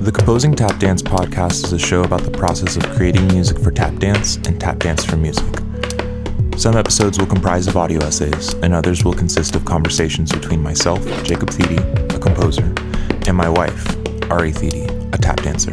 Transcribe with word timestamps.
The 0.00 0.10
Composing 0.10 0.54
Tap 0.54 0.78
Dance 0.78 1.02
podcast 1.02 1.66
is 1.66 1.74
a 1.74 1.78
show 1.78 2.02
about 2.04 2.22
the 2.22 2.30
process 2.30 2.74
of 2.74 2.82
creating 2.96 3.28
music 3.28 3.58
for 3.58 3.70
tap 3.70 3.96
dance 3.96 4.36
and 4.36 4.58
tap 4.58 4.78
dance 4.78 5.04
for 5.04 5.16
music. 5.16 5.44
Some 6.56 6.74
episodes 6.74 7.18
will 7.18 7.26
comprise 7.26 7.66
of 7.66 7.76
audio 7.76 8.02
essays, 8.02 8.54
and 8.54 8.72
others 8.72 9.04
will 9.04 9.12
consist 9.12 9.56
of 9.56 9.66
conversations 9.66 10.32
between 10.32 10.62
myself, 10.62 11.04
Jacob 11.22 11.50
Thede, 11.50 11.80
a 12.14 12.18
composer, 12.18 12.74
and 13.26 13.36
my 13.36 13.50
wife, 13.50 13.94
Ari 14.30 14.52
Thede, 14.52 14.90
a 15.12 15.18
tap 15.18 15.42
dancer. 15.42 15.72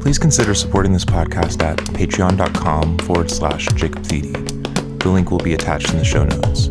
Please 0.00 0.18
consider 0.18 0.52
supporting 0.52 0.92
this 0.92 1.04
podcast 1.04 1.62
at 1.62 1.78
patreon.com 1.78 2.98
forward 2.98 3.30
slash 3.30 3.66
Jacob 3.76 4.04
Thede. 4.04 4.55
The 5.06 5.12
link 5.12 5.30
will 5.30 5.38
be 5.38 5.54
attached 5.54 5.92
in 5.92 5.98
the 5.98 6.04
show 6.04 6.24
notes. 6.24 6.66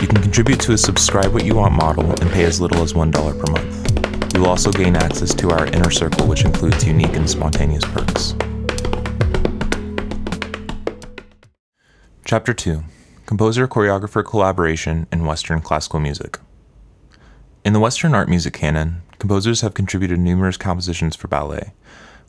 You 0.00 0.06
can 0.06 0.22
contribute 0.22 0.60
to 0.60 0.74
a 0.74 0.78
subscribe 0.78 1.34
what 1.34 1.44
you 1.44 1.56
want 1.56 1.74
model 1.74 2.08
and 2.08 2.30
pay 2.30 2.44
as 2.44 2.60
little 2.60 2.80
as 2.84 2.92
$1 2.92 3.12
per 3.12 3.50
month. 3.50 4.32
You 4.32 4.42
will 4.42 4.48
also 4.48 4.70
gain 4.70 4.94
access 4.94 5.34
to 5.34 5.50
our 5.50 5.66
inner 5.66 5.90
circle, 5.90 6.28
which 6.28 6.44
includes 6.44 6.86
unique 6.86 7.16
and 7.16 7.28
spontaneous 7.28 7.82
perks. 7.86 8.36
Chapter 12.24 12.54
2 12.54 12.84
Composer 13.26 13.66
Choreographer 13.66 14.24
Collaboration 14.24 15.08
in 15.10 15.26
Western 15.26 15.60
Classical 15.60 15.98
Music. 15.98 16.38
In 17.64 17.72
the 17.72 17.80
Western 17.80 18.14
art 18.14 18.28
music 18.28 18.54
canon, 18.54 19.02
composers 19.18 19.62
have 19.62 19.74
contributed 19.74 20.20
numerous 20.20 20.56
compositions 20.56 21.16
for 21.16 21.26
ballet. 21.26 21.72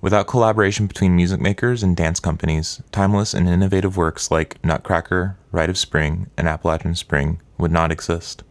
Without 0.02 0.27
collaboration 0.27 0.88
between 0.88 1.16
music 1.16 1.40
makers 1.40 1.81
and 1.81 1.95
dance 1.95 2.20
companies, 2.20 2.81
timeless 2.91 3.34
and 3.34 3.48
innovative 3.48 3.98
works 3.98 4.30
like 4.30 4.63
Nutcracker, 4.63 5.38
Rite 5.52 5.70
of 5.70 5.77
Spring, 5.77 6.27
and 6.38 6.48
Appalachian 6.48 6.95
Spring 6.95 7.41
would 7.58 7.72
not 7.72 7.91
exist. 7.91 8.44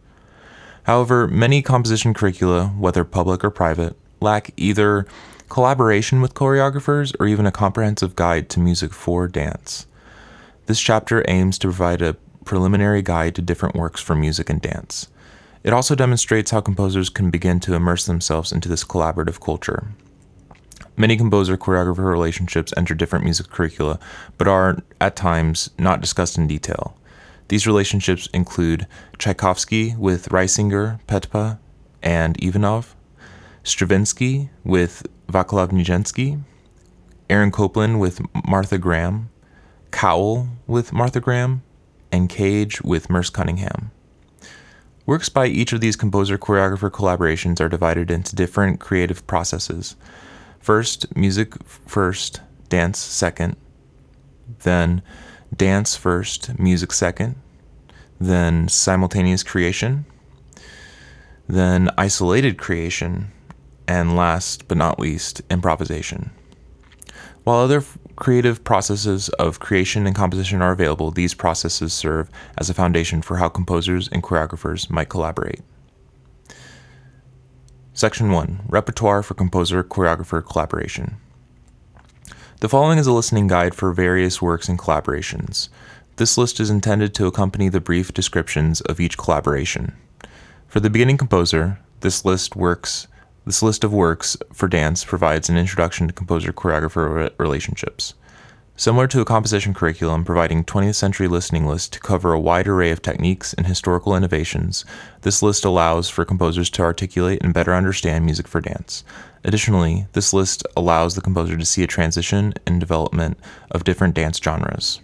However, 0.83 1.27
many 1.27 1.61
composition 1.61 2.13
curricula, 2.13 2.67
whether 2.77 3.03
public 3.03 3.43
or 3.43 3.51
private, 3.51 3.95
lack 4.19 4.51
either 4.57 5.07
collaboration 5.49 6.21
with 6.21 6.33
choreographers 6.33 7.15
or 7.19 7.27
even 7.27 7.45
a 7.45 7.51
comprehensive 7.51 8.15
guide 8.15 8.49
to 8.49 8.59
music 8.59 8.93
for 8.93 9.27
dance. 9.27 9.87
This 10.65 10.79
chapter 10.79 11.23
aims 11.27 11.57
to 11.59 11.67
provide 11.67 12.01
a 12.01 12.17
preliminary 12.43 13.01
guide 13.01 13.35
to 13.35 13.41
different 13.41 13.75
works 13.75 14.01
for 14.01 14.15
music 14.15 14.49
and 14.49 14.61
dance. 14.61 15.07
It 15.63 15.73
also 15.73 15.95
demonstrates 15.95 16.51
how 16.51 16.61
composers 16.61 17.09
can 17.09 17.31
begin 17.31 17.59
to 17.61 17.73
immerse 17.73 18.05
themselves 18.05 18.51
into 18.51 18.69
this 18.69 18.83
collaborative 18.83 19.39
culture. 19.39 19.87
Many 20.97 21.17
composer 21.17 21.57
choreographer 21.57 22.09
relationships 22.09 22.73
enter 22.77 22.93
different 22.93 23.25
music 23.25 23.49
curricula, 23.49 23.99
but 24.37 24.47
are, 24.47 24.77
at 25.01 25.15
times, 25.15 25.69
not 25.77 25.99
discussed 25.99 26.37
in 26.37 26.47
detail. 26.47 26.97
These 27.49 27.67
relationships 27.67 28.27
include 28.33 28.87
Tchaikovsky 29.19 29.95
with 29.97 30.29
Reisinger, 30.29 30.99
Petipa, 31.07 31.59
and 32.01 32.41
Ivanov, 32.41 32.95
Stravinsky 33.63 34.49
with 34.63 35.05
Vaclav 35.27 35.71
Nijinsky, 35.71 36.41
Aaron 37.29 37.51
Copland 37.51 37.99
with 37.99 38.21
Martha 38.47 38.77
Graham, 38.77 39.29
Cowell 39.91 40.47
with 40.67 40.93
Martha 40.93 41.19
Graham, 41.19 41.61
and 42.11 42.29
Cage 42.29 42.81
with 42.81 43.09
Merce 43.09 43.29
Cunningham. 43.29 43.91
Works 45.05 45.29
by 45.29 45.47
each 45.47 45.73
of 45.73 45.81
these 45.81 45.95
composer 45.95 46.37
choreographer 46.37 46.89
collaborations 46.89 47.59
are 47.59 47.69
divided 47.69 48.09
into 48.09 48.35
different 48.35 48.79
creative 48.79 49.25
processes. 49.27 49.95
First, 50.65 51.15
music 51.15 51.53
first, 51.67 52.41
dance 52.69 52.97
second, 52.97 53.55
then 54.63 55.03
dance 55.55 55.95
first, 55.95 56.57
music 56.57 56.91
second, 56.91 57.35
then 58.19 58.67
simultaneous 58.67 59.43
creation, 59.43 60.05
then 61.47 61.91
isolated 61.99 62.57
creation, 62.57 63.31
and 63.87 64.15
last 64.15 64.67
but 64.67 64.79
not 64.79 64.99
least, 64.99 65.43
improvisation. 65.51 66.31
While 67.43 67.59
other 67.59 67.83
creative 68.15 68.63
processes 68.63 69.29
of 69.37 69.59
creation 69.59 70.07
and 70.07 70.15
composition 70.15 70.63
are 70.63 70.71
available, 70.71 71.11
these 71.11 71.35
processes 71.35 71.93
serve 71.93 72.27
as 72.57 72.71
a 72.71 72.73
foundation 72.73 73.21
for 73.21 73.37
how 73.37 73.49
composers 73.49 74.07
and 74.07 74.23
choreographers 74.23 74.89
might 74.89 75.09
collaborate. 75.09 75.61
Section 77.97 78.29
1 78.29 78.63
Repertoire 78.67 79.23
for 79.23 79.35
Composer 79.35 79.81
Choreographer 79.81 80.45
Collaboration. 80.45 81.15
The 82.59 82.67
following 82.67 82.99
is 82.99 83.07
a 83.07 83.13
listening 83.13 83.47
guide 83.47 83.73
for 83.73 83.93
various 83.93 84.41
works 84.41 84.67
and 84.67 84.77
collaborations. 84.77 85.69
This 86.17 86.37
list 86.37 86.59
is 86.59 86.69
intended 86.69 87.13
to 87.13 87.25
accompany 87.25 87.69
the 87.69 87.79
brief 87.79 88.13
descriptions 88.13 88.81
of 88.81 88.99
each 88.99 89.17
collaboration. 89.17 89.95
For 90.67 90.81
the 90.81 90.89
beginning 90.89 91.15
composer, 91.15 91.79
this 92.01 92.25
list 92.25 92.57
works 92.57 93.07
this 93.45 93.63
list 93.63 93.85
of 93.85 93.93
works 93.93 94.35
for 94.51 94.67
dance 94.67 95.05
provides 95.05 95.47
an 95.47 95.55
introduction 95.55 96.07
to 96.07 96.13
composer 96.13 96.51
choreographer 96.51 97.31
relationships. 97.37 98.13
Similar 98.77 99.07
to 99.07 99.21
a 99.21 99.25
composition 99.25 99.73
curriculum 99.73 100.25
providing 100.25 100.65
20th 100.65 100.95
century 100.95 101.29
listening 101.29 101.65
lists 101.65 101.87
to 101.87 101.99
cover 102.01 102.33
a 102.33 102.39
wide 102.39 102.67
array 102.67 102.91
of 102.91 103.01
techniques 103.01 103.53
and 103.53 103.65
historical 103.65 104.17
innovations, 104.17 104.83
this 105.21 105.41
list 105.41 105.63
allows 105.63 106.09
for 106.09 106.25
composers 106.25 106.69
to 106.71 106.81
articulate 106.81 107.41
and 107.41 107.53
better 107.53 107.73
understand 107.73 108.25
music 108.25 108.49
for 108.49 108.59
dance. 108.59 109.05
Additionally, 109.45 110.07
this 110.11 110.33
list 110.33 110.67
allows 110.75 111.15
the 111.15 111.21
composer 111.21 111.55
to 111.55 111.65
see 111.65 111.83
a 111.83 111.87
transition 111.87 112.53
and 112.67 112.81
development 112.81 113.39
of 113.71 113.85
different 113.85 114.13
dance 114.13 114.41
genres. 114.43 114.99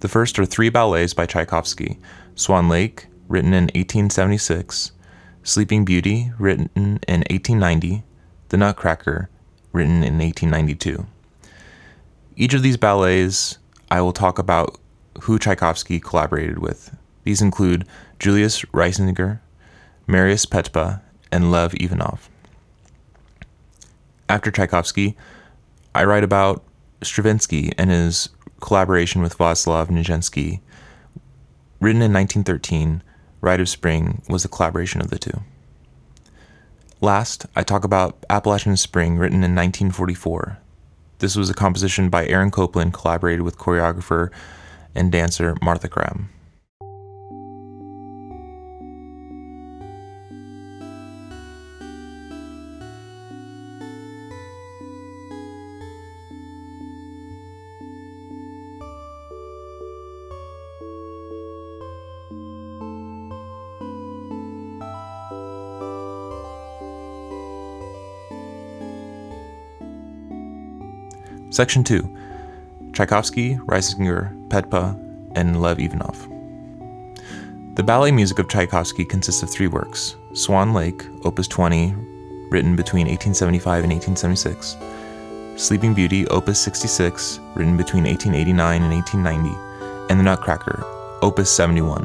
The 0.00 0.08
first 0.08 0.38
are 0.38 0.44
three 0.44 0.68
ballets 0.68 1.14
by 1.14 1.24
Tchaikovsky 1.24 1.98
Swan 2.34 2.68
Lake, 2.68 3.06
written 3.26 3.54
in 3.54 3.64
1876, 3.74 4.92
Sleeping 5.42 5.86
Beauty, 5.86 6.30
written 6.38 6.68
in 6.76 7.00
1890, 7.08 8.02
The 8.50 8.56
Nutcracker, 8.58 9.30
written 9.72 10.04
in 10.04 10.18
1892. 10.18 11.06
Each 12.36 12.54
of 12.54 12.62
these 12.62 12.76
ballets, 12.76 13.58
I 13.90 14.00
will 14.00 14.12
talk 14.12 14.38
about 14.38 14.80
who 15.22 15.38
Tchaikovsky 15.38 16.00
collaborated 16.00 16.58
with. 16.58 16.96
These 17.22 17.40
include 17.40 17.86
Julius 18.18 18.62
Reisinger, 18.66 19.40
Marius 20.08 20.44
Petipa, 20.44 21.00
and 21.30 21.52
Lev 21.52 21.74
Ivanov. 21.80 22.28
After 24.28 24.50
Tchaikovsky, 24.50 25.16
I 25.94 26.04
write 26.04 26.24
about 26.24 26.64
Stravinsky 27.02 27.72
and 27.78 27.90
his 27.90 28.30
collaboration 28.60 29.22
with 29.22 29.38
Vaslav 29.38 29.88
Nijinsky. 29.88 30.60
Written 31.80 32.02
in 32.02 32.12
1913, 32.12 33.02
Rite 33.40 33.60
of 33.60 33.68
Spring 33.68 34.22
was 34.28 34.44
a 34.44 34.48
collaboration 34.48 35.00
of 35.00 35.10
the 35.10 35.18
two. 35.18 35.42
Last, 37.00 37.46
I 37.54 37.62
talk 37.62 37.84
about 37.84 38.24
Appalachian 38.28 38.76
Spring, 38.76 39.18
written 39.18 39.44
in 39.44 39.54
1944. 39.54 40.58
This 41.24 41.36
was 41.36 41.48
a 41.48 41.54
composition 41.54 42.10
by 42.10 42.26
Aaron 42.26 42.50
Copland, 42.50 42.92
collaborated 42.92 43.40
with 43.40 43.56
choreographer 43.56 44.30
and 44.94 45.10
dancer 45.10 45.56
Martha 45.62 45.88
Graham. 45.88 46.28
Section 71.54 71.84
2 71.84 72.16
Tchaikovsky, 72.94 73.54
Reisinger, 73.58 74.48
Petipa, 74.48 74.98
and 75.36 75.62
Lev 75.62 75.78
Ivanov. 75.78 76.28
The 77.76 77.82
ballet 77.84 78.10
music 78.10 78.40
of 78.40 78.48
Tchaikovsky 78.48 79.04
consists 79.04 79.44
of 79.44 79.50
three 79.50 79.68
works 79.68 80.16
Swan 80.32 80.74
Lake, 80.74 81.06
Opus 81.22 81.46
20, 81.46 81.94
written 82.50 82.74
between 82.74 83.06
1875 83.06 83.84
and 83.84 83.92
1876, 83.92 84.76
Sleeping 85.54 85.94
Beauty, 85.94 86.26
Opus 86.26 86.58
66, 86.58 87.38
written 87.54 87.76
between 87.76 88.02
1889 88.02 88.82
and 88.82 88.92
1890, 88.92 90.10
and 90.10 90.18
The 90.18 90.24
Nutcracker, 90.24 90.82
Opus 91.22 91.54
71, 91.54 92.02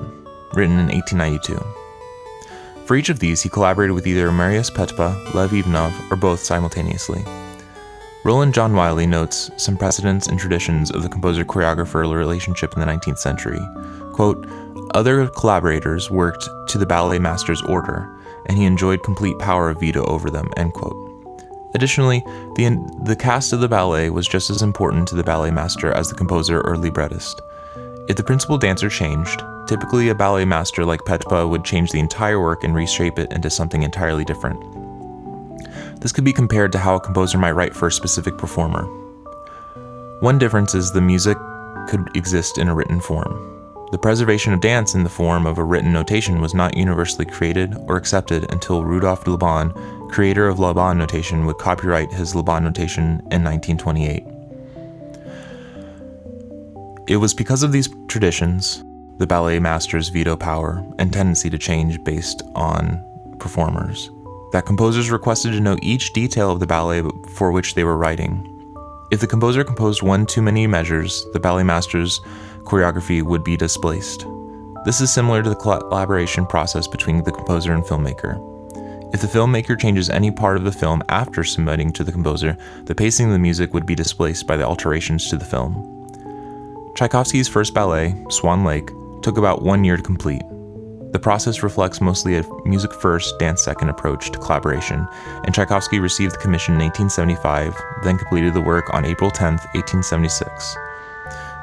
written 0.53 0.77
in 0.77 0.89
1892. 0.89 2.85
For 2.85 2.95
each 2.95 3.09
of 3.09 3.17
these, 3.17 3.41
he 3.41 3.49
collaborated 3.49 3.95
with 3.95 4.05
either 4.05 4.31
Marius 4.31 4.69
Petipa, 4.69 5.33
Lev 5.33 5.53
Ivanov, 5.53 6.11
or 6.11 6.17
both 6.17 6.39
simultaneously. 6.39 7.25
Roland 8.29 8.53
John 8.53 8.75
Wiley 8.75 9.07
notes 9.07 9.49
some 9.57 9.75
precedents 9.75 10.27
and 10.27 10.39
traditions 10.39 10.91
of 10.91 11.01
the 11.01 11.09
composer 11.09 11.43
choreographer 11.43 12.07
relationship 12.15 12.75
in 12.75 12.79
the 12.79 12.85
19th 12.85 13.17
century. 13.17 13.59
Quote, 14.13 14.45
Other 14.93 15.25
collaborators 15.29 16.11
worked 16.11 16.47
to 16.67 16.77
the 16.77 16.85
ballet 16.85 17.17
master's 17.17 17.63
order, 17.63 18.07
and 18.45 18.55
he 18.55 18.65
enjoyed 18.65 19.01
complete 19.01 19.39
power 19.39 19.71
of 19.71 19.79
veto 19.79 20.05
over 20.05 20.29
them. 20.29 20.47
End 20.57 20.73
quote. 20.73 20.95
Additionally, 21.73 22.21
the, 22.55 22.69
the 23.03 23.15
cast 23.15 23.51
of 23.51 23.61
the 23.61 23.67
ballet 23.67 24.11
was 24.11 24.27
just 24.27 24.51
as 24.51 24.61
important 24.61 25.07
to 25.07 25.15
the 25.15 25.23
ballet 25.23 25.49
master 25.49 25.91
as 25.93 26.09
the 26.09 26.15
composer 26.15 26.61
or 26.61 26.77
librettist. 26.77 27.41
If 28.07 28.15
the 28.15 28.23
principal 28.23 28.59
dancer 28.59 28.89
changed, 28.89 29.41
typically 29.67 30.09
a 30.09 30.13
ballet 30.13 30.45
master 30.45 30.85
like 30.85 30.99
Petipa 31.01 31.49
would 31.49 31.65
change 31.65 31.89
the 31.89 31.99
entire 31.99 32.39
work 32.39 32.63
and 32.63 32.75
reshape 32.75 33.17
it 33.17 33.33
into 33.33 33.49
something 33.49 33.81
entirely 33.81 34.23
different. 34.23 34.78
This 35.99 36.11
could 36.11 36.23
be 36.23 36.33
compared 36.33 36.71
to 36.71 36.79
how 36.79 36.95
a 36.95 36.99
composer 36.99 37.37
might 37.37 37.51
write 37.51 37.75
for 37.75 37.87
a 37.87 37.91
specific 37.91 38.37
performer. 38.37 38.85
One 40.21 40.37
difference 40.37 40.73
is 40.73 40.91
the 40.91 41.01
music 41.01 41.37
could 41.87 42.09
exist 42.15 42.57
in 42.57 42.69
a 42.69 42.75
written 42.75 43.01
form. 43.01 43.45
The 43.91 43.97
preservation 43.97 44.53
of 44.53 44.61
dance 44.61 44.93
in 44.93 45.03
the 45.03 45.09
form 45.09 45.45
of 45.45 45.57
a 45.57 45.63
written 45.63 45.91
notation 45.91 46.39
was 46.39 46.53
not 46.53 46.77
universally 46.77 47.25
created 47.25 47.75
or 47.87 47.97
accepted 47.97 48.51
until 48.51 48.83
Rudolf 48.83 49.25
Laban, 49.25 49.73
creator 50.09 50.47
of 50.47 50.59
Laban 50.59 50.97
notation, 50.97 51.45
would 51.45 51.57
copyright 51.57 52.13
his 52.13 52.35
Laban 52.35 52.63
notation 52.63 53.21
in 53.31 53.43
1928. 53.43 54.23
It 57.07 57.17
was 57.17 57.33
because 57.33 57.63
of 57.63 57.71
these 57.71 57.89
traditions, 58.07 58.83
the 59.17 59.25
ballet 59.25 59.59
master's 59.59 60.09
veto 60.09 60.37
power 60.37 60.85
and 60.99 61.11
tendency 61.11 61.49
to 61.49 61.57
change 61.57 62.01
based 62.03 62.43
on 62.53 63.03
performers, 63.39 64.11
that 64.51 64.65
composers 64.65 65.11
requested 65.11 65.53
to 65.53 65.59
know 65.59 65.77
each 65.81 66.13
detail 66.13 66.51
of 66.51 66.59
the 66.59 66.67
ballet 66.67 67.03
for 67.27 67.51
which 67.51 67.75
they 67.75 67.83
were 67.83 67.97
writing. 67.97 68.55
If 69.11 69.19
the 69.19 69.27
composer 69.27 69.63
composed 69.63 70.01
one 70.01 70.25
too 70.25 70.41
many 70.41 70.67
measures, 70.67 71.25
the 71.33 71.39
ballet 71.39 71.63
master's 71.63 72.21
choreography 72.63 73.23
would 73.23 73.43
be 73.43 73.57
displaced. 73.57 74.25
This 74.85 75.01
is 75.01 75.11
similar 75.11 75.43
to 75.43 75.49
the 75.49 75.55
collaboration 75.55 76.45
process 76.45 76.87
between 76.87 77.23
the 77.23 77.31
composer 77.31 77.73
and 77.73 77.83
filmmaker. 77.83 78.45
If 79.13 79.21
the 79.21 79.27
filmmaker 79.27 79.79
changes 79.79 80.09
any 80.09 80.29
part 80.29 80.57
of 80.57 80.63
the 80.63 80.71
film 80.71 81.01
after 81.09 81.43
submitting 81.43 81.91
to 81.93 82.03
the 82.03 82.11
composer, 82.11 82.55
the 82.85 82.93
pacing 82.93 83.25
of 83.25 83.31
the 83.31 83.39
music 83.39 83.73
would 83.73 83.87
be 83.87 83.95
displaced 83.95 84.45
by 84.45 84.55
the 84.55 84.65
alterations 84.65 85.29
to 85.29 85.37
the 85.37 85.45
film. 85.45 86.93
Tchaikovsky's 86.95 87.47
first 87.47 87.73
ballet, 87.73 88.15
Swan 88.29 88.63
Lake, 88.63 88.91
took 89.23 89.37
about 89.37 89.63
one 89.63 89.83
year 89.83 89.97
to 89.97 90.03
complete. 90.03 90.43
The 91.11 91.19
process 91.19 91.63
reflects 91.63 92.01
mostly 92.01 92.37
a 92.37 92.45
music 92.65 92.93
first, 92.93 93.39
dance 93.39 93.63
second 93.63 93.89
approach 93.89 94.31
to 94.31 94.37
collaboration, 94.37 95.07
and 95.43 95.55
Tchaikovsky 95.55 95.99
received 95.99 96.35
the 96.35 96.39
commission 96.39 96.75
in 96.75 96.81
1875, 96.81 97.75
then 98.03 98.19
completed 98.19 98.53
the 98.53 98.61
work 98.61 98.93
on 98.93 99.05
April 99.05 99.31
10, 99.31 99.53
1876. 99.73 100.77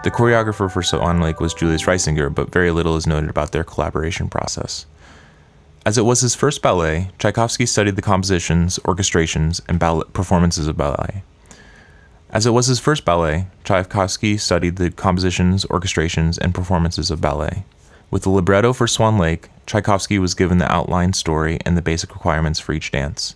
The 0.03 0.11
choreographer 0.11 0.71
for 0.71 0.83
Swan 0.83 1.21
Lake 1.21 1.39
was 1.39 1.55
Julius 1.55 1.85
Reisinger, 1.85 2.35
but 2.35 2.53
very 2.53 2.73
little 2.73 2.97
is 2.97 3.07
noted 3.07 3.31
about 3.31 3.53
their 3.53 3.63
collaboration 3.63 4.29
process. 4.29 4.85
As 5.85 5.97
it 5.97 6.05
was 6.05 6.23
his 6.23 6.35
first 6.35 6.61
ballet, 6.61 7.11
Tchaikovsky 7.21 7.67
studied 7.67 7.95
the 7.95 8.03
compositions, 8.03 8.81
orchestrations, 8.81 9.61
and 9.69 9.79
ballet 9.79 10.07
performances 10.13 10.67
of 10.67 10.77
ballet. 10.77 11.23
As 12.31 12.47
it 12.47 12.51
was 12.51 12.67
his 12.67 12.81
first 12.81 13.05
ballet, 13.05 13.47
Tchaikovsky 13.63 14.39
studied 14.39 14.75
the 14.75 14.91
compositions, 14.91 15.65
orchestrations, 15.67 16.37
and 16.37 16.53
performances 16.53 17.13
of 17.13 17.21
ballet. 17.21 17.65
With 18.11 18.23
the 18.23 18.31
libretto 18.31 18.73
for 18.73 18.87
Swan 18.87 19.19
Lake, 19.19 19.49
Tchaikovsky 19.67 20.19
was 20.19 20.35
given 20.35 20.59
the 20.59 20.73
outline 20.73 21.13
story 21.13 21.59
and 21.67 21.77
the 21.77 21.83
basic 21.83 22.15
requirements 22.15 22.61
for 22.61 22.73
each 22.73 22.93
dance. 22.93 23.35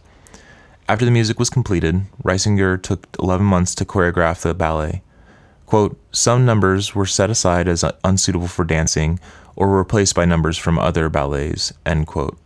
After 0.88 1.04
the 1.04 1.10
music 1.10 1.38
was 1.38 1.50
completed, 1.50 2.02
Reisinger 2.22 2.80
took 2.80 3.06
11 3.18 3.44
months 3.44 3.74
to 3.76 3.84
choreograph 3.84 4.42
the 4.42 4.54
ballet. 4.54 5.02
Quote, 5.66 5.98
Some 6.12 6.44
numbers 6.44 6.94
were 6.94 7.06
set 7.06 7.30
aside 7.30 7.68
as 7.68 7.84
unsuitable 8.04 8.48
for 8.48 8.64
dancing 8.64 9.20
or 9.54 9.68
were 9.68 9.78
replaced 9.78 10.14
by 10.14 10.24
numbers 10.24 10.56
from 10.56 10.78
other 10.78 11.08
ballets. 11.08 11.72
End 11.84 12.06
quote. 12.06 12.36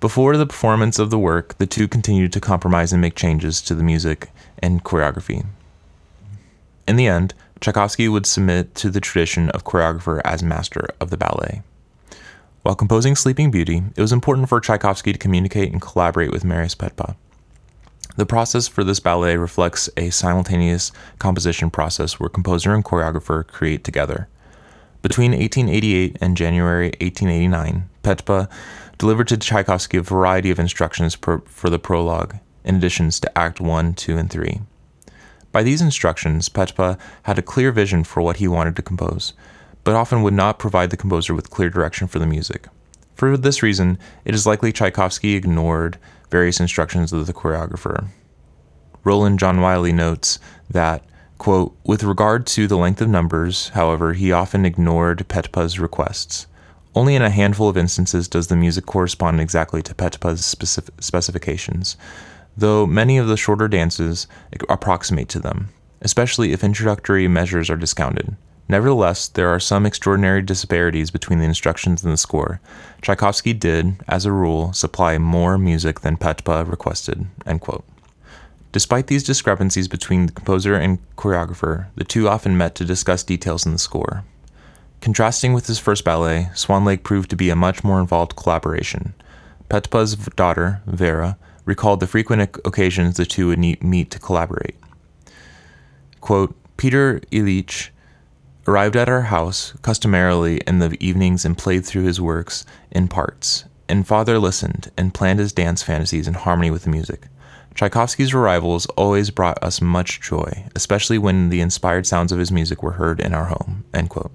Before 0.00 0.36
the 0.36 0.46
performance 0.46 1.00
of 1.00 1.10
the 1.10 1.18
work, 1.18 1.58
the 1.58 1.66
two 1.66 1.88
continued 1.88 2.32
to 2.34 2.40
compromise 2.40 2.92
and 2.92 3.00
make 3.00 3.16
changes 3.16 3.60
to 3.62 3.74
the 3.74 3.82
music 3.82 4.30
and 4.60 4.84
choreography. 4.84 5.46
In 6.88 6.96
the 6.96 7.06
end, 7.06 7.34
Tchaikovsky 7.60 8.08
would 8.08 8.24
submit 8.24 8.74
to 8.76 8.88
the 8.88 8.98
tradition 8.98 9.50
of 9.50 9.64
choreographer 9.64 10.22
as 10.24 10.42
master 10.42 10.88
of 11.02 11.10
the 11.10 11.18
ballet. 11.18 11.60
While 12.62 12.76
composing 12.76 13.14
Sleeping 13.14 13.50
Beauty, 13.50 13.82
it 13.94 14.00
was 14.00 14.10
important 14.10 14.48
for 14.48 14.58
Tchaikovsky 14.58 15.12
to 15.12 15.18
communicate 15.18 15.70
and 15.70 15.82
collaborate 15.82 16.32
with 16.32 16.46
Marius 16.46 16.74
Petipa. 16.74 17.14
The 18.16 18.24
process 18.24 18.68
for 18.68 18.84
this 18.84 19.00
ballet 19.00 19.36
reflects 19.36 19.90
a 19.98 20.08
simultaneous 20.08 20.90
composition 21.18 21.68
process 21.68 22.18
where 22.18 22.30
composer 22.30 22.72
and 22.72 22.82
choreographer 22.82 23.46
create 23.46 23.84
together. 23.84 24.26
Between 25.02 25.32
1888 25.32 26.16
and 26.22 26.38
January 26.38 26.86
1889, 27.02 27.86
Petipa 28.02 28.48
delivered 28.96 29.28
to 29.28 29.36
Tchaikovsky 29.36 29.98
a 29.98 30.02
variety 30.02 30.50
of 30.50 30.58
instructions 30.58 31.16
per, 31.16 31.40
for 31.40 31.68
the 31.68 31.78
prologue, 31.78 32.36
in 32.64 32.76
additions 32.76 33.20
to 33.20 33.38
Act 33.38 33.60
1, 33.60 33.92
2, 33.92 34.16
and 34.16 34.30
3. 34.30 34.60
By 35.58 35.64
these 35.64 35.82
instructions, 35.82 36.48
Petipa 36.48 36.96
had 37.24 37.36
a 37.36 37.42
clear 37.42 37.72
vision 37.72 38.04
for 38.04 38.22
what 38.22 38.36
he 38.36 38.46
wanted 38.46 38.76
to 38.76 38.80
compose, 38.82 39.32
but 39.82 39.96
often 39.96 40.22
would 40.22 40.32
not 40.32 40.60
provide 40.60 40.90
the 40.90 40.96
composer 40.96 41.34
with 41.34 41.50
clear 41.50 41.68
direction 41.68 42.06
for 42.06 42.20
the 42.20 42.28
music. 42.28 42.68
For 43.16 43.36
this 43.36 43.60
reason, 43.60 43.98
it 44.24 44.36
is 44.36 44.46
likely 44.46 44.70
Tchaikovsky 44.70 45.34
ignored 45.34 45.98
various 46.30 46.60
instructions 46.60 47.12
of 47.12 47.26
the 47.26 47.32
choreographer. 47.32 48.06
Roland 49.02 49.40
John 49.40 49.60
Wiley 49.60 49.92
notes 49.92 50.38
that, 50.70 51.02
quote, 51.38 51.76
with 51.82 52.04
regard 52.04 52.46
to 52.54 52.68
the 52.68 52.78
length 52.78 53.00
of 53.00 53.08
numbers, 53.08 53.70
however, 53.70 54.12
he 54.12 54.30
often 54.30 54.64
ignored 54.64 55.26
Petipa's 55.26 55.80
requests. 55.80 56.46
Only 56.94 57.16
in 57.16 57.22
a 57.22 57.30
handful 57.30 57.68
of 57.68 57.76
instances 57.76 58.28
does 58.28 58.46
the 58.46 58.54
music 58.54 58.86
correspond 58.86 59.40
exactly 59.40 59.82
to 59.82 59.92
Petipa's 59.92 60.44
specific 60.44 60.94
specifications, 61.02 61.96
though 62.58 62.86
many 62.86 63.18
of 63.18 63.28
the 63.28 63.36
shorter 63.36 63.68
dances 63.68 64.26
approximate 64.68 65.28
to 65.28 65.38
them, 65.38 65.68
especially 66.02 66.52
if 66.52 66.64
introductory 66.64 67.28
measures 67.28 67.70
are 67.70 67.76
discounted. 67.76 68.36
Nevertheless, 68.68 69.28
there 69.28 69.48
are 69.48 69.60
some 69.60 69.86
extraordinary 69.86 70.42
disparities 70.42 71.10
between 71.10 71.38
the 71.38 71.46
instructions 71.46 72.04
and 72.04 72.12
the 72.12 72.18
score. 72.18 72.60
Tchaikovsky 73.00 73.54
did, 73.54 73.96
as 74.06 74.26
a 74.26 74.32
rule, 74.32 74.72
supply 74.72 75.16
more 75.16 75.56
music 75.56 76.00
than 76.00 76.18
Petipa 76.18 76.68
requested. 76.68 77.26
Despite 78.72 79.06
these 79.06 79.22
discrepancies 79.22 79.88
between 79.88 80.26
the 80.26 80.32
composer 80.32 80.74
and 80.74 80.98
choreographer, 81.16 81.86
the 81.94 82.04
two 82.04 82.28
often 82.28 82.58
met 82.58 82.74
to 82.74 82.84
discuss 82.84 83.22
details 83.22 83.64
in 83.64 83.72
the 83.72 83.78
score. 83.78 84.24
Contrasting 85.00 85.54
with 85.54 85.68
his 85.68 85.78
first 85.78 86.04
ballet, 86.04 86.50
Swan 86.54 86.84
Lake 86.84 87.04
proved 87.04 87.30
to 87.30 87.36
be 87.36 87.48
a 87.48 87.56
much 87.56 87.82
more 87.82 88.00
involved 88.00 88.36
collaboration. 88.36 89.14
Petipa's 89.70 90.16
daughter, 90.16 90.82
Vera, 90.86 91.38
recalled 91.68 92.00
the 92.00 92.06
frequent 92.06 92.40
occasions 92.64 93.18
the 93.18 93.26
two 93.26 93.48
would 93.48 93.58
meet 93.58 94.10
to 94.10 94.18
collaborate. 94.18 94.74
Quote, 96.22 96.56
Peter 96.78 97.20
Ilyich 97.30 97.90
arrived 98.66 98.96
at 98.96 99.08
our 99.08 99.20
house 99.22 99.74
customarily 99.82 100.62
in 100.66 100.78
the 100.78 100.96
evenings 100.98 101.44
and 101.44 101.58
played 101.58 101.84
through 101.84 102.04
his 102.04 102.22
works 102.22 102.64
in 102.90 103.06
parts, 103.06 103.66
and 103.86 104.08
father 104.08 104.38
listened 104.38 104.90
and 104.96 105.12
planned 105.12 105.38
his 105.38 105.52
dance 105.52 105.82
fantasies 105.82 106.26
in 106.26 106.32
harmony 106.32 106.70
with 106.70 106.84
the 106.84 106.90
music. 106.90 107.28
Tchaikovsky's 107.74 108.32
arrivals 108.32 108.86
always 108.96 109.30
brought 109.30 109.62
us 109.62 109.82
much 109.82 110.22
joy, 110.22 110.64
especially 110.74 111.18
when 111.18 111.50
the 111.50 111.60
inspired 111.60 112.06
sounds 112.06 112.32
of 112.32 112.38
his 112.38 112.50
music 112.50 112.82
were 112.82 112.92
heard 112.92 113.20
in 113.20 113.34
our 113.34 113.44
home. 113.44 113.84
End 113.92 114.08
quote. 114.08 114.32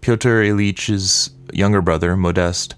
Pyotr 0.00 0.42
Ilyich's 0.42 1.30
younger 1.52 1.80
brother, 1.80 2.16
Modest, 2.16 2.74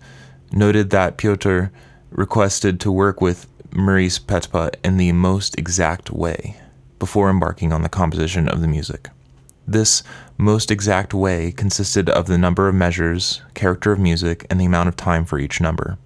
noted 0.53 0.91
that 0.91 1.17
Pyotr 1.17 1.73
requested 2.11 2.81
to 2.81 2.93
work 2.93 3.21
with 3.21 3.47
Maurice 3.73 4.19
Petipa 4.19 4.75
in 4.85 4.97
the 4.97 5.13
most 5.13 5.59
exact 5.59 6.11
way 6.11 6.57
before 6.99 7.31
embarking 7.31 7.73
on 7.73 7.83
the 7.83 7.89
composition 7.89 8.49
of 8.49 8.61
the 8.61 8.69
music. 8.69 9.09
This 9.67 10.03
most 10.37 10.71
exact 10.71 11.15
way 11.15 11.53
consisted 11.53 12.09
of 12.11 12.27
the 12.27 12.39
number 12.39 12.69
of 12.69 12.75
measures, 12.75 13.43
character 13.55 13.93
of 13.93 13.99
music, 13.99 14.47
and 14.51 14.61
the 14.61 14.65
amount 14.65 14.89
of 14.89 14.97
time 14.97 15.25
for 15.25 15.39
each 15.39 15.61
number. 15.61 15.99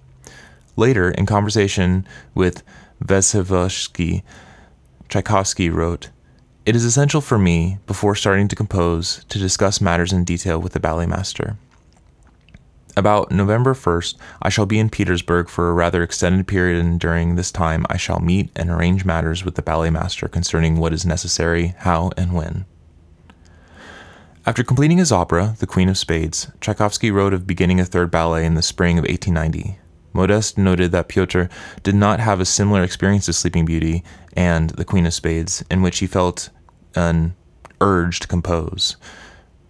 Later, 0.75 1.09
in 1.11 1.25
conversation 1.25 2.07
with 2.35 2.63
Vasilevsky, 3.03 4.23
Tchaikovsky 5.09 5.69
wrote, 5.69 6.09
It 6.65 6.75
is 6.75 6.85
essential 6.85 7.21
for 7.21 7.37
me, 7.37 7.79
before 7.87 8.15
starting 8.15 8.47
to 8.47 8.55
compose, 8.55 9.25
to 9.29 9.39
discuss 9.39 9.81
matters 9.81 10.13
in 10.13 10.23
detail 10.23 10.59
with 10.59 10.73
the 10.73 10.79
ballet 10.79 11.07
master. 11.07 11.57
About 12.97 13.31
November 13.31 13.75
1st, 13.75 14.15
I 14.41 14.49
shall 14.49 14.65
be 14.65 14.79
in 14.79 14.89
Petersburg 14.89 15.49
for 15.49 15.69
a 15.69 15.73
rather 15.73 16.01
extended 16.01 16.47
period, 16.47 16.83
and 16.83 16.99
during 16.99 17.35
this 17.35 17.51
time 17.51 17.85
I 17.91 17.95
shall 17.95 18.19
meet 18.19 18.49
and 18.55 18.71
arrange 18.71 19.05
matters 19.05 19.45
with 19.45 19.53
the 19.53 19.61
ballet 19.61 19.91
master 19.91 20.27
concerning 20.27 20.77
what 20.77 20.93
is 20.93 21.05
necessary, 21.05 21.75
how, 21.77 22.09
and 22.17 22.33
when. 22.33 22.65
After 24.47 24.63
completing 24.63 24.97
his 24.97 25.11
opera, 25.11 25.55
The 25.59 25.67
Queen 25.67 25.89
of 25.89 25.97
Spades, 25.99 26.51
Tchaikovsky 26.59 27.11
wrote 27.11 27.33
of 27.33 27.45
beginning 27.45 27.79
a 27.79 27.85
third 27.85 28.09
ballet 28.09 28.47
in 28.47 28.55
the 28.55 28.63
spring 28.63 28.97
of 28.97 29.03
1890. 29.03 29.77
Modest 30.11 30.57
noted 30.57 30.91
that 30.91 31.07
Pyotr 31.07 31.49
did 31.83 31.93
not 31.93 32.19
have 32.19 32.39
a 32.39 32.45
similar 32.45 32.81
experience 32.81 33.29
as 33.29 33.37
Sleeping 33.37 33.65
Beauty 33.65 34.03
and 34.35 34.71
The 34.71 34.85
Queen 34.85 35.05
of 35.05 35.13
Spades, 35.13 35.63
in 35.69 35.83
which 35.83 35.99
he 35.99 36.07
felt 36.07 36.49
an 36.95 37.35
urge 37.79 38.21
to 38.21 38.27
compose. 38.27 38.97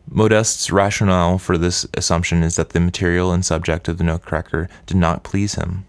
Modest's 0.10 0.72
rationale 0.72 1.38
for 1.38 1.58
this 1.58 1.86
assumption 1.94 2.42
is 2.42 2.56
that 2.56 2.70
the 2.70 2.80
material 2.80 3.32
and 3.32 3.44
subject 3.46 3.88
of 3.88 3.98
the 3.98 4.04
Nutcracker 4.04 4.70
did 4.86 4.98
not 4.98 5.24
please 5.24 5.56
him. 5.56 5.86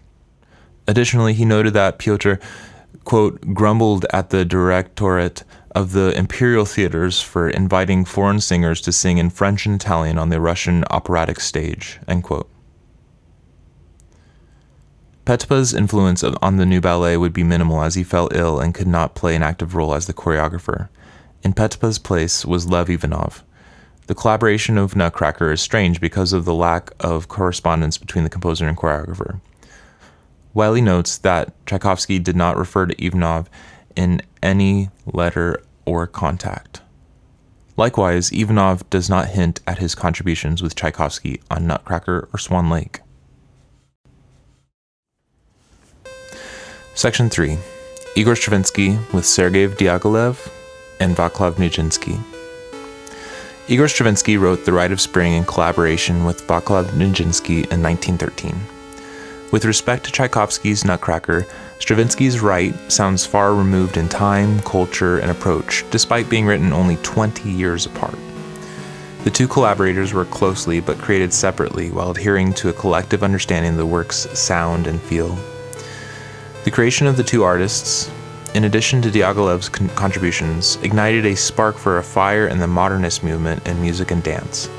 Additionally, 0.87 1.33
he 1.33 1.45
noted 1.45 1.73
that 1.73 1.99
Pyotr, 1.99 2.39
quote, 3.05 3.53
grumbled 3.53 4.05
at 4.11 4.29
the 4.29 4.43
directorate 4.43 5.43
of 5.75 5.93
the 5.93 6.17
imperial 6.17 6.65
theaters 6.65 7.21
for 7.21 7.49
inviting 7.49 8.03
foreign 8.03 8.41
singers 8.41 8.81
to 8.81 8.91
sing 8.91 9.17
in 9.17 9.29
French 9.29 9.65
and 9.65 9.75
Italian 9.75 10.17
on 10.17 10.29
the 10.29 10.41
Russian 10.41 10.83
operatic 10.89 11.39
stage. 11.39 11.99
End 12.07 12.23
quote. 12.23 12.49
Petipa's 15.25 15.75
influence 15.75 16.23
on 16.23 16.57
the 16.57 16.65
new 16.65 16.81
ballet 16.81 17.15
would 17.15 17.33
be 17.33 17.43
minimal 17.43 17.83
as 17.83 17.93
he 17.93 18.03
fell 18.03 18.29
ill 18.31 18.59
and 18.59 18.73
could 18.73 18.87
not 18.87 19.13
play 19.13 19.35
an 19.35 19.43
active 19.43 19.75
role 19.75 19.93
as 19.93 20.07
the 20.07 20.13
choreographer. 20.13 20.89
In 21.43 21.53
Petipa's 21.53 21.99
place 21.99 22.43
was 22.45 22.67
Lev 22.67 22.89
Ivanov. 22.89 23.43
The 24.09 24.15
collaboration 24.15 24.79
of 24.79 24.95
Nutcracker 24.95 25.51
is 25.51 25.61
strange 25.61 26.01
because 26.01 26.33
of 26.33 26.43
the 26.43 26.53
lack 26.55 26.89
of 26.99 27.27
correspondence 27.27 27.99
between 27.99 28.23
the 28.23 28.29
composer 28.31 28.67
and 28.67 28.75
choreographer. 28.75 29.39
Wiley 30.55 30.81
notes 30.81 31.19
that 31.19 31.53
Tchaikovsky 31.67 32.17
did 32.17 32.35
not 32.35 32.57
refer 32.57 32.87
to 32.87 33.05
Ivanov 33.05 33.51
in 33.95 34.23
any 34.41 34.89
letter 35.05 35.61
or 35.85 36.07
contact. 36.07 36.81
Likewise, 37.77 38.31
Ivanov 38.31 38.89
does 38.89 39.11
not 39.11 39.27
hint 39.27 39.61
at 39.67 39.77
his 39.77 39.93
contributions 39.93 40.63
with 40.63 40.73
Tchaikovsky 40.73 41.39
on 41.51 41.67
Nutcracker 41.67 42.29
or 42.33 42.39
Swan 42.39 42.67
Lake. 42.67 43.01
Section 46.95 47.29
3 47.29 47.59
Igor 48.15 48.35
Stravinsky 48.35 48.97
with 49.13 49.27
Sergei 49.27 49.67
Diaghilev 49.67 50.51
and 50.99 51.15
Vaclav 51.15 51.57
Nijinsky. 51.57 52.19
Igor 53.69 53.87
Stravinsky 53.87 54.35
wrote 54.35 54.65
The 54.65 54.73
Rite 54.73 54.91
of 54.91 54.99
Spring 54.99 55.33
in 55.33 55.45
collaboration 55.45 56.25
with 56.25 56.47
Vaclav 56.47 56.85
Nijinsky 56.85 57.71
in 57.71 57.83
1913. 57.83 58.59
With 59.51 59.63
respect 59.63 60.05
to 60.05 60.11
Tchaikovsky's 60.11 60.83
Nutcracker, 60.83 61.45
Stravinsky's 61.77 62.39
Rite 62.39 62.91
sounds 62.91 63.27
far 63.27 63.53
removed 63.53 63.95
in 63.95 64.09
time, 64.09 64.59
culture, 64.61 65.19
and 65.19 65.29
approach, 65.29 65.85
despite 65.91 66.31
being 66.31 66.47
written 66.47 66.73
only 66.73 66.95
20 67.03 67.47
years 67.47 67.85
apart. 67.85 68.17
The 69.23 69.29
two 69.29 69.47
collaborators 69.47 70.15
worked 70.15 70.31
closely 70.31 70.79
but 70.79 70.97
created 70.97 71.31
separately 71.31 71.91
while 71.91 72.09
adhering 72.09 72.53
to 72.53 72.69
a 72.69 72.73
collective 72.73 73.21
understanding 73.21 73.73
of 73.73 73.77
the 73.77 73.85
work's 73.85 74.27
sound 74.39 74.87
and 74.87 74.99
feel. 74.99 75.37
The 76.63 76.71
creation 76.71 77.05
of 77.05 77.17
the 77.17 77.23
two 77.23 77.43
artists, 77.43 78.09
in 78.55 78.63
addition 78.63 79.01
to 79.01 79.09
Diaghilev's 79.09 79.69
con- 79.69 79.89
contributions, 79.89 80.77
ignited 80.77 81.25
a 81.25 81.35
spark 81.35 81.77
for 81.77 81.97
a 81.97 82.03
fire 82.03 82.47
in 82.47 82.59
the 82.59 82.67
modernist 82.67 83.23
movement 83.23 83.67
in 83.67 83.81
music 83.81 84.11
and 84.11 84.23
dance. 84.23 84.69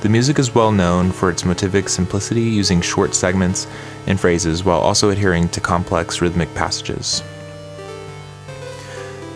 The 0.00 0.08
music 0.08 0.38
is 0.38 0.54
well 0.54 0.70
known 0.70 1.10
for 1.10 1.30
its 1.30 1.42
motivic 1.42 1.88
simplicity, 1.88 2.42
using 2.42 2.80
short 2.80 3.14
segments 3.14 3.66
and 4.06 4.20
phrases 4.20 4.62
while 4.62 4.80
also 4.80 5.10
adhering 5.10 5.48
to 5.50 5.60
complex 5.60 6.20
rhythmic 6.20 6.54
passages. 6.54 7.22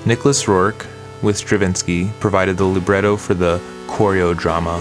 Nicholas 0.04 0.44
Roerich, 0.44 0.86
with 1.22 1.36
Stravinsky, 1.36 2.10
provided 2.20 2.56
the 2.56 2.64
libretto 2.64 3.16
for 3.16 3.34
the 3.34 3.60
choreo 3.86 4.36
drama. 4.36 4.80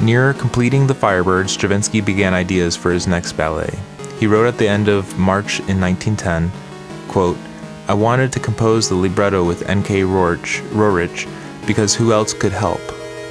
Near 0.00 0.34
completing 0.34 0.86
The 0.86 0.94
Firebird, 0.94 1.48
Stravinsky 1.48 2.00
began 2.00 2.34
ideas 2.34 2.76
for 2.76 2.92
his 2.92 3.06
next 3.06 3.32
ballet. 3.32 3.78
He 4.18 4.26
wrote 4.26 4.46
at 4.46 4.58
the 4.58 4.68
end 4.68 4.88
of 4.88 5.18
March 5.18 5.60
in 5.60 5.80
1910, 5.80 6.50
quote, 7.08 7.36
I 7.86 7.92
wanted 7.92 8.32
to 8.32 8.40
compose 8.40 8.88
the 8.88 8.94
libretto 8.94 9.44
with 9.44 9.68
N.K. 9.68 10.04
Roerich 10.04 11.66
because 11.66 11.94
who 11.94 12.14
else 12.14 12.32
could 12.32 12.52
help? 12.52 12.80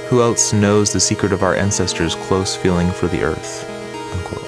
Who 0.08 0.22
else 0.22 0.52
knows 0.52 0.92
the 0.92 1.00
secret 1.00 1.32
of 1.32 1.42
our 1.42 1.56
ancestors' 1.56 2.14
close 2.14 2.54
feeling 2.54 2.88
for 2.92 3.08
the 3.08 3.24
earth? 3.24 3.68
Unquote. 4.12 4.44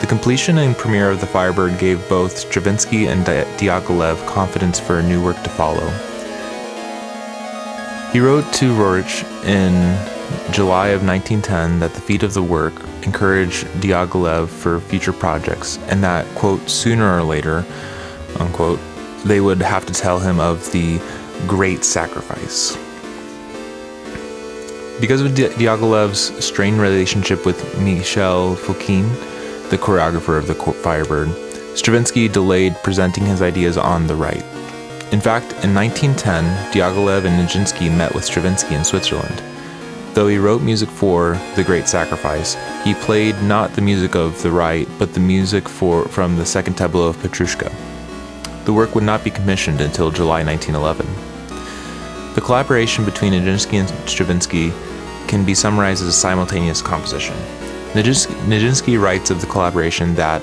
The 0.00 0.06
completion 0.06 0.56
and 0.56 0.74
premiere 0.74 1.10
of 1.10 1.20
The 1.20 1.26
Firebird 1.26 1.78
gave 1.78 2.08
both 2.08 2.38
Stravinsky 2.38 3.08
and 3.08 3.26
Diaghilev 3.26 4.26
confidence 4.26 4.80
for 4.80 5.00
a 5.00 5.02
new 5.02 5.22
work 5.22 5.42
to 5.42 5.50
follow. 5.50 5.86
He 8.10 8.20
wrote 8.20 8.50
to 8.54 8.74
Roerich 8.74 9.22
in 9.44 9.74
July 10.50 10.88
of 10.88 11.04
1910 11.06 11.78
that 11.80 11.92
the 11.92 12.00
feat 12.00 12.22
of 12.22 12.32
the 12.32 12.42
work 12.42 12.72
encouraged 13.02 13.66
Diaghilev 13.82 14.48
for 14.48 14.80
future 14.80 15.12
projects, 15.12 15.78
and 15.88 16.02
that, 16.02 16.24
quote, 16.34 16.70
sooner 16.70 17.18
or 17.18 17.22
later, 17.22 17.66
unquote, 18.40 18.80
they 19.24 19.40
would 19.40 19.62
have 19.62 19.86
to 19.86 19.92
tell 19.92 20.18
him 20.18 20.40
of 20.40 20.70
the 20.72 21.00
great 21.46 21.84
sacrifice. 21.84 22.76
Because 25.00 25.20
of 25.20 25.32
Diaghilev's 25.32 26.44
strained 26.44 26.80
relationship 26.80 27.44
with 27.44 27.80
Michel 27.80 28.54
Fokine, 28.54 29.10
the 29.70 29.78
choreographer 29.78 30.38
of 30.38 30.46
The 30.46 30.54
Firebird, 30.54 31.30
Stravinsky 31.76 32.28
delayed 32.28 32.76
presenting 32.84 33.24
his 33.24 33.42
ideas 33.42 33.76
on 33.76 34.06
the 34.06 34.14
Rite. 34.14 34.44
In 35.12 35.20
fact, 35.20 35.52
in 35.64 35.74
1910, 35.74 36.44
Diaghilev 36.72 37.24
and 37.24 37.48
Nijinsky 37.48 37.94
met 37.94 38.14
with 38.14 38.24
Stravinsky 38.24 38.74
in 38.74 38.84
Switzerland. 38.84 39.42
Though 40.14 40.28
he 40.28 40.38
wrote 40.38 40.62
music 40.62 40.90
for 40.90 41.40
The 41.56 41.64
Great 41.64 41.88
Sacrifice, 41.88 42.56
he 42.84 42.94
played 42.94 43.42
not 43.42 43.72
the 43.72 43.80
music 43.80 44.14
of 44.14 44.40
The 44.42 44.50
Rite, 44.50 44.88
but 44.98 45.14
the 45.14 45.20
music 45.20 45.68
for, 45.68 46.04
from 46.04 46.36
the 46.36 46.46
second 46.46 46.74
tableau 46.74 47.08
of 47.08 47.16
Petrushka. 47.16 47.91
The 48.64 48.72
work 48.72 48.94
would 48.94 49.04
not 49.04 49.24
be 49.24 49.30
commissioned 49.30 49.80
until 49.80 50.10
July 50.10 50.44
1911. 50.44 51.06
The 52.34 52.40
collaboration 52.40 53.04
between 53.04 53.32
Nijinsky 53.32 53.80
and 53.80 53.88
Stravinsky 54.08 54.72
can 55.26 55.44
be 55.44 55.54
summarized 55.54 56.02
as 56.02 56.08
a 56.08 56.12
simultaneous 56.12 56.80
composition. 56.80 57.34
Nijinsky 57.92 59.00
writes 59.00 59.30
of 59.30 59.40
the 59.40 59.46
collaboration 59.46 60.14
that 60.14 60.42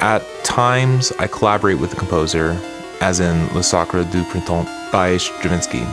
at 0.00 0.22
times 0.44 1.12
I 1.18 1.26
collaborate 1.28 1.78
with 1.78 1.90
the 1.90 1.96
composer, 1.96 2.58
as 3.00 3.20
in 3.20 3.46
Le 3.54 3.62
Sacre 3.62 4.04
du 4.04 4.24
Printemps 4.24 4.68
by 4.92 5.16
Stravinsky. 5.16 5.86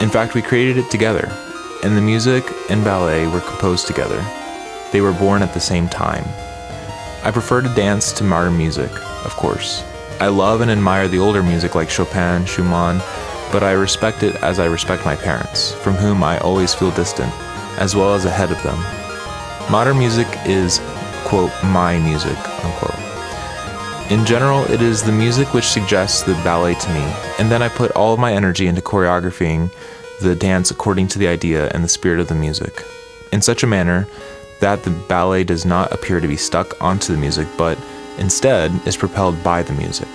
In 0.00 0.10
fact, 0.10 0.34
we 0.34 0.42
created 0.42 0.78
it 0.78 0.90
together, 0.90 1.30
and 1.84 1.96
the 1.96 2.00
music 2.00 2.44
and 2.70 2.82
ballet 2.82 3.26
were 3.28 3.40
composed 3.40 3.86
together. 3.86 4.24
They 4.90 5.00
were 5.00 5.12
born 5.12 5.42
at 5.42 5.54
the 5.54 5.60
same 5.60 5.88
time. 5.88 6.24
I 7.22 7.30
prefer 7.30 7.60
to 7.60 7.74
dance 7.74 8.12
to 8.14 8.24
modern 8.24 8.56
music, 8.56 8.90
of 9.24 9.36
course. 9.36 9.84
I 10.22 10.28
love 10.28 10.60
and 10.60 10.70
admire 10.70 11.08
the 11.08 11.18
older 11.18 11.42
music 11.42 11.74
like 11.74 11.90
Chopin, 11.90 12.46
Schumann, 12.46 12.98
but 13.50 13.64
I 13.64 13.72
respect 13.72 14.22
it 14.22 14.36
as 14.36 14.60
I 14.60 14.66
respect 14.66 15.04
my 15.04 15.16
parents, 15.16 15.72
from 15.72 15.94
whom 15.94 16.22
I 16.22 16.38
always 16.38 16.72
feel 16.72 16.92
distant 16.92 17.32
as 17.76 17.96
well 17.96 18.14
as 18.14 18.24
ahead 18.24 18.52
of 18.52 18.62
them. 18.62 18.78
Modern 19.68 19.98
music 19.98 20.28
is, 20.46 20.80
quote, 21.24 21.50
my 21.64 21.98
music, 21.98 22.38
unquote. 22.64 24.12
In 24.12 24.24
general, 24.24 24.62
it 24.70 24.80
is 24.80 25.02
the 25.02 25.10
music 25.10 25.52
which 25.54 25.64
suggests 25.64 26.22
the 26.22 26.34
ballet 26.44 26.76
to 26.76 26.94
me, 26.94 27.02
and 27.40 27.50
then 27.50 27.60
I 27.60 27.68
put 27.68 27.90
all 27.90 28.14
of 28.14 28.20
my 28.20 28.32
energy 28.32 28.68
into 28.68 28.80
choreographing 28.80 29.72
the 30.20 30.36
dance 30.36 30.70
according 30.70 31.08
to 31.08 31.18
the 31.18 31.26
idea 31.26 31.68
and 31.70 31.82
the 31.82 31.88
spirit 31.88 32.20
of 32.20 32.28
the 32.28 32.36
music, 32.36 32.84
in 33.32 33.42
such 33.42 33.64
a 33.64 33.66
manner 33.66 34.06
that 34.60 34.84
the 34.84 34.90
ballet 35.08 35.42
does 35.42 35.66
not 35.66 35.90
appear 35.92 36.20
to 36.20 36.28
be 36.28 36.36
stuck 36.36 36.80
onto 36.80 37.12
the 37.12 37.18
music, 37.18 37.48
but 37.58 37.76
instead 38.18 38.72
is 38.86 38.96
propelled 38.96 39.42
by 39.42 39.62
the 39.62 39.72
music. 39.72 40.08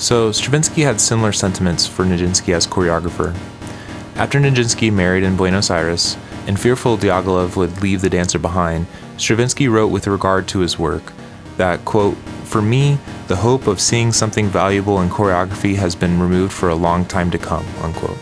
So 0.00 0.32
Stravinsky 0.32 0.80
had 0.80 1.00
similar 1.00 1.30
sentiments 1.30 1.86
for 1.86 2.04
Nijinsky 2.04 2.52
as 2.54 2.66
choreographer. 2.66 3.36
After 4.20 4.38
Nijinsky 4.38 4.92
married 4.92 5.24
in 5.24 5.34
Buenos 5.34 5.70
Aires, 5.70 6.18
and 6.46 6.60
fearful 6.60 6.98
Diaghilev 6.98 7.56
would 7.56 7.80
leave 7.80 8.02
the 8.02 8.10
dancer 8.10 8.38
behind, 8.38 8.86
Stravinsky 9.16 9.66
wrote 9.66 9.86
with 9.86 10.06
regard 10.06 10.46
to 10.48 10.58
his 10.58 10.78
work 10.78 11.14
that, 11.56 11.86
quote, 11.86 12.18
For 12.44 12.60
me, 12.60 12.98
the 13.28 13.36
hope 13.36 13.66
of 13.66 13.80
seeing 13.80 14.12
something 14.12 14.48
valuable 14.48 15.00
in 15.00 15.08
choreography 15.08 15.74
has 15.76 15.96
been 15.96 16.20
removed 16.20 16.52
for 16.52 16.68
a 16.68 16.74
long 16.74 17.06
time 17.06 17.30
to 17.30 17.38
come, 17.38 17.64
unquote. 17.80 18.18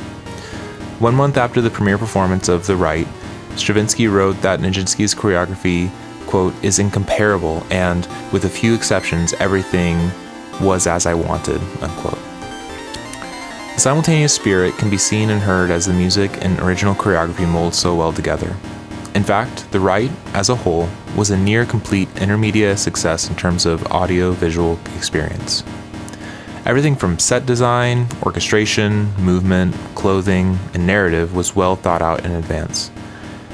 One 1.00 1.16
month 1.16 1.36
after 1.36 1.60
the 1.60 1.68
premiere 1.68 1.98
performance 1.98 2.48
of 2.48 2.64
The 2.68 2.76
Rite, 2.76 3.08
Stravinsky 3.56 4.06
wrote 4.06 4.40
that 4.40 4.60
Nijinsky's 4.60 5.16
choreography, 5.16 5.90
quote, 6.28 6.54
is 6.62 6.78
incomparable 6.78 7.66
and, 7.72 8.06
with 8.32 8.44
a 8.44 8.48
few 8.48 8.72
exceptions, 8.72 9.34
everything 9.40 10.12
was 10.60 10.86
as 10.86 11.06
I 11.06 11.14
wanted, 11.14 11.60
unquote. 11.82 12.27
The 13.78 13.82
simultaneous 13.82 14.34
spirit 14.34 14.76
can 14.76 14.90
be 14.90 14.98
seen 14.98 15.30
and 15.30 15.40
heard 15.40 15.70
as 15.70 15.86
the 15.86 15.92
music 15.92 16.44
and 16.44 16.58
original 16.58 16.96
choreography 16.96 17.48
mold 17.48 17.76
so 17.76 17.94
well 17.94 18.12
together. 18.12 18.56
In 19.14 19.22
fact, 19.22 19.70
The 19.70 19.78
Rite, 19.78 20.10
as 20.34 20.48
a 20.48 20.56
whole, 20.56 20.88
was 21.16 21.30
a 21.30 21.36
near 21.36 21.64
complete 21.64 22.08
intermediate 22.16 22.80
success 22.80 23.30
in 23.30 23.36
terms 23.36 23.66
of 23.66 23.86
audio 23.92 24.32
visual 24.32 24.80
experience. 24.96 25.62
Everything 26.66 26.96
from 26.96 27.20
set 27.20 27.46
design, 27.46 28.08
orchestration, 28.24 29.14
movement, 29.14 29.76
clothing, 29.94 30.58
and 30.74 30.84
narrative 30.84 31.36
was 31.36 31.54
well 31.54 31.76
thought 31.76 32.02
out 32.02 32.24
in 32.24 32.32
advance. 32.32 32.90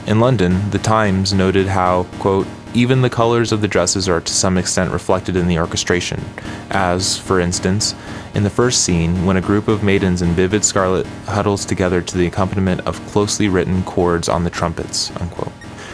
In 0.07 0.21
London, 0.21 0.71
The 0.71 0.79
Times 0.79 1.35
noted 1.35 1.67
how, 1.67 2.05
quote, 2.19 2.47
even 2.73 3.03
the 3.03 3.11
colors 3.11 3.53
of 3.53 3.61
the 3.61 3.69
dresses 3.69 4.09
are 4.09 4.23
to 4.23 4.33
some 4.33 4.57
extent 4.57 4.91
reflected 4.91 5.37
in 5.37 5.49
the 5.49 5.59
orchestration, 5.59 6.25
as, 6.71 7.19
for 7.19 7.41
instance, 7.41 7.95
in 8.35 8.43
the 8.43 8.51
first 8.51 8.83
scene 8.83 9.25
when 9.25 9.37
a 9.37 9.41
group 9.41 9.69
of 9.69 9.83
maidens 9.83 10.23
in 10.23 10.31
vivid 10.31 10.65
scarlet 10.65 11.07
huddles 11.27 11.65
together 11.65 12.03
to 12.03 12.19
the 12.19 12.27
accompaniment 12.27 12.81
of 12.83 13.05
closely 13.09 13.49
written 13.49 13.83
chords 13.85 14.29
on 14.29 14.45
the 14.45 14.51
trumpets. 14.51 15.11
Unquote. 15.21 15.53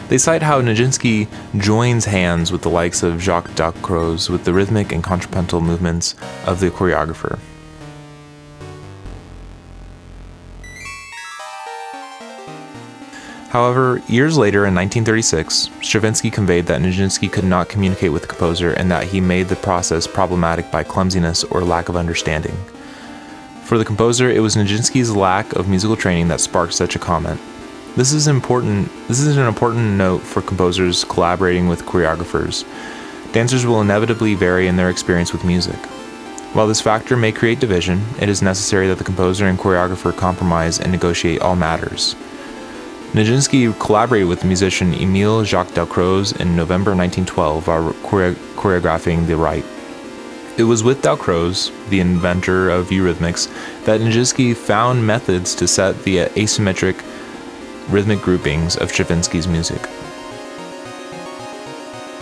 They 0.08 0.18
cite 0.18 0.42
how 0.42 0.60
Nijinsky 0.60 1.28
joins 1.56 2.04
hands 2.06 2.50
with 2.50 2.62
the 2.62 2.70
likes 2.70 3.02
of 3.04 3.20
Jacques 3.20 3.50
Dalcroze 3.54 4.28
with 4.28 4.44
the 4.44 4.52
rhythmic 4.52 4.90
and 4.90 5.04
contrapuntal 5.04 5.60
movements 5.60 6.16
of 6.46 6.58
the 6.58 6.70
choreographer. 6.70 7.38
However, 13.50 14.00
years 14.06 14.38
later 14.38 14.58
in 14.58 14.76
1936, 14.76 15.70
Stravinsky 15.82 16.30
conveyed 16.30 16.66
that 16.66 16.80
Nijinsky 16.80 17.30
could 17.30 17.42
not 17.42 17.68
communicate 17.68 18.12
with 18.12 18.22
the 18.22 18.28
composer 18.28 18.70
and 18.70 18.88
that 18.92 19.08
he 19.08 19.20
made 19.20 19.48
the 19.48 19.56
process 19.56 20.06
problematic 20.06 20.70
by 20.70 20.84
clumsiness 20.84 21.42
or 21.42 21.64
lack 21.64 21.88
of 21.88 21.96
understanding. 21.96 22.56
For 23.64 23.76
the 23.76 23.84
composer, 23.84 24.30
it 24.30 24.38
was 24.38 24.54
Nijinsky's 24.54 25.16
lack 25.16 25.52
of 25.54 25.68
musical 25.68 25.96
training 25.96 26.28
that 26.28 26.40
sparked 26.40 26.74
such 26.74 26.94
a 26.94 27.00
comment. 27.00 27.40
This 27.96 28.12
is 28.12 28.28
important. 28.28 28.88
This 29.08 29.18
is 29.18 29.36
an 29.36 29.48
important 29.48 29.98
note 29.98 30.20
for 30.20 30.42
composers 30.42 31.02
collaborating 31.02 31.66
with 31.66 31.86
choreographers. 31.86 32.64
Dancers 33.32 33.66
will 33.66 33.80
inevitably 33.80 34.36
vary 34.36 34.68
in 34.68 34.76
their 34.76 34.90
experience 34.90 35.32
with 35.32 35.44
music. 35.44 35.86
While 36.52 36.68
this 36.68 36.80
factor 36.80 37.16
may 37.16 37.32
create 37.32 37.58
division, 37.58 38.00
it 38.20 38.28
is 38.28 38.42
necessary 38.42 38.86
that 38.86 38.98
the 38.98 39.04
composer 39.04 39.46
and 39.46 39.58
choreographer 39.58 40.16
compromise 40.16 40.78
and 40.78 40.92
negotiate 40.92 41.40
all 41.40 41.56
matters. 41.56 42.14
Nijinsky 43.12 43.76
collaborated 43.80 44.28
with 44.28 44.44
musician 44.44 44.94
Emile 44.94 45.42
Jacques 45.42 45.74
Dalcroze 45.74 46.40
in 46.40 46.54
November 46.54 46.94
1912 46.94 47.66
while 47.66 47.92
chore- 48.08 48.36
choreographing 48.54 49.26
The 49.26 49.36
Rite. 49.36 49.64
It 50.56 50.62
was 50.62 50.84
with 50.84 51.02
Dalcroze, 51.02 51.72
the 51.88 51.98
inventor 51.98 52.70
of 52.70 52.90
Eurythmics, 52.90 53.48
that 53.84 54.00
Nijinsky 54.00 54.54
found 54.54 55.04
methods 55.04 55.56
to 55.56 55.66
set 55.66 56.00
the 56.04 56.18
asymmetric 56.36 57.02
rhythmic 57.88 58.20
groupings 58.20 58.76
of 58.76 58.92
Stravinsky's 58.92 59.48
music. 59.48 59.80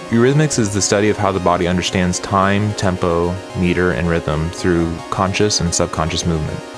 Eurythmics 0.09 0.59
is 0.59 0.73
the 0.73 0.81
study 0.81 1.11
of 1.11 1.19
how 1.19 1.31
the 1.31 1.39
body 1.39 1.69
understands 1.69 2.19
time, 2.19 2.73
tempo, 2.75 3.35
meter, 3.59 3.91
and 3.91 4.09
rhythm 4.09 4.49
through 4.53 4.97
conscious 5.11 5.61
and 5.61 5.75
subconscious 5.75 6.25
movement. 6.25 6.78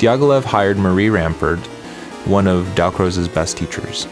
Diaghilev 0.00 0.44
hired 0.44 0.78
Marie 0.78 1.10
Rambert, 1.10 1.58
one 2.24 2.46
of 2.46 2.74
Dalcroze's 2.74 3.28
best 3.28 3.58
teachers. 3.58 4.04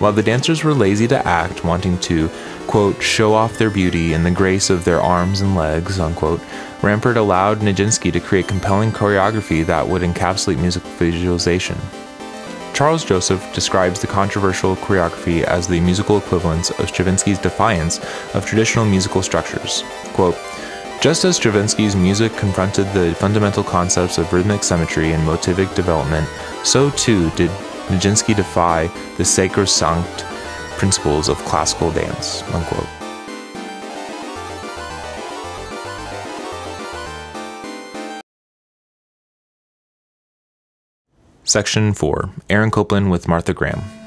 While 0.00 0.10
the 0.12 0.20
dancers 0.20 0.64
were 0.64 0.74
lazy 0.74 1.06
to 1.06 1.24
act, 1.24 1.64
wanting 1.64 1.96
to, 1.98 2.28
quote, 2.66 3.00
show 3.00 3.32
off 3.32 3.56
their 3.56 3.70
beauty 3.70 4.14
and 4.14 4.26
the 4.26 4.32
grace 4.32 4.68
of 4.68 4.84
their 4.84 5.00
arms 5.00 5.40
and 5.40 5.54
legs, 5.54 6.00
unquote, 6.00 6.40
Rambert 6.82 7.16
allowed 7.16 7.60
Nijinsky 7.60 8.12
to 8.12 8.18
create 8.18 8.48
compelling 8.48 8.90
choreography 8.90 9.64
that 9.64 9.86
would 9.86 10.02
encapsulate 10.02 10.58
music 10.58 10.82
visualization. 10.98 11.78
Charles 12.74 13.04
Joseph 13.04 13.54
describes 13.54 14.00
the 14.00 14.08
controversial 14.08 14.74
choreography 14.74 15.44
as 15.44 15.68
the 15.68 15.78
musical 15.78 16.18
equivalence 16.18 16.70
of 16.70 16.88
Stravinsky's 16.88 17.38
defiance 17.38 18.00
of 18.34 18.44
traditional 18.44 18.84
musical 18.84 19.22
structures. 19.22 19.84
Quote, 20.14 20.34
just 21.02 21.24
as 21.24 21.36
Stravinsky's 21.36 21.96
music 21.96 22.32
confronted 22.36 22.86
the 22.92 23.12
fundamental 23.16 23.64
concepts 23.64 24.18
of 24.18 24.32
rhythmic 24.32 24.62
symmetry 24.62 25.10
and 25.10 25.26
motivic 25.26 25.74
development, 25.74 26.28
so 26.62 26.90
too 26.90 27.28
did 27.30 27.50
Nijinsky 27.88 28.36
defy 28.36 28.86
the 29.16 29.24
sacrosanct 29.24 30.22
principles 30.78 31.28
of 31.28 31.36
classical 31.38 31.90
dance. 31.90 32.42
Unquote. 32.54 32.86
Section 41.42 41.92
4 41.94 42.30
Aaron 42.48 42.70
Copland 42.70 43.10
with 43.10 43.26
Martha 43.26 43.52
Graham. 43.52 44.01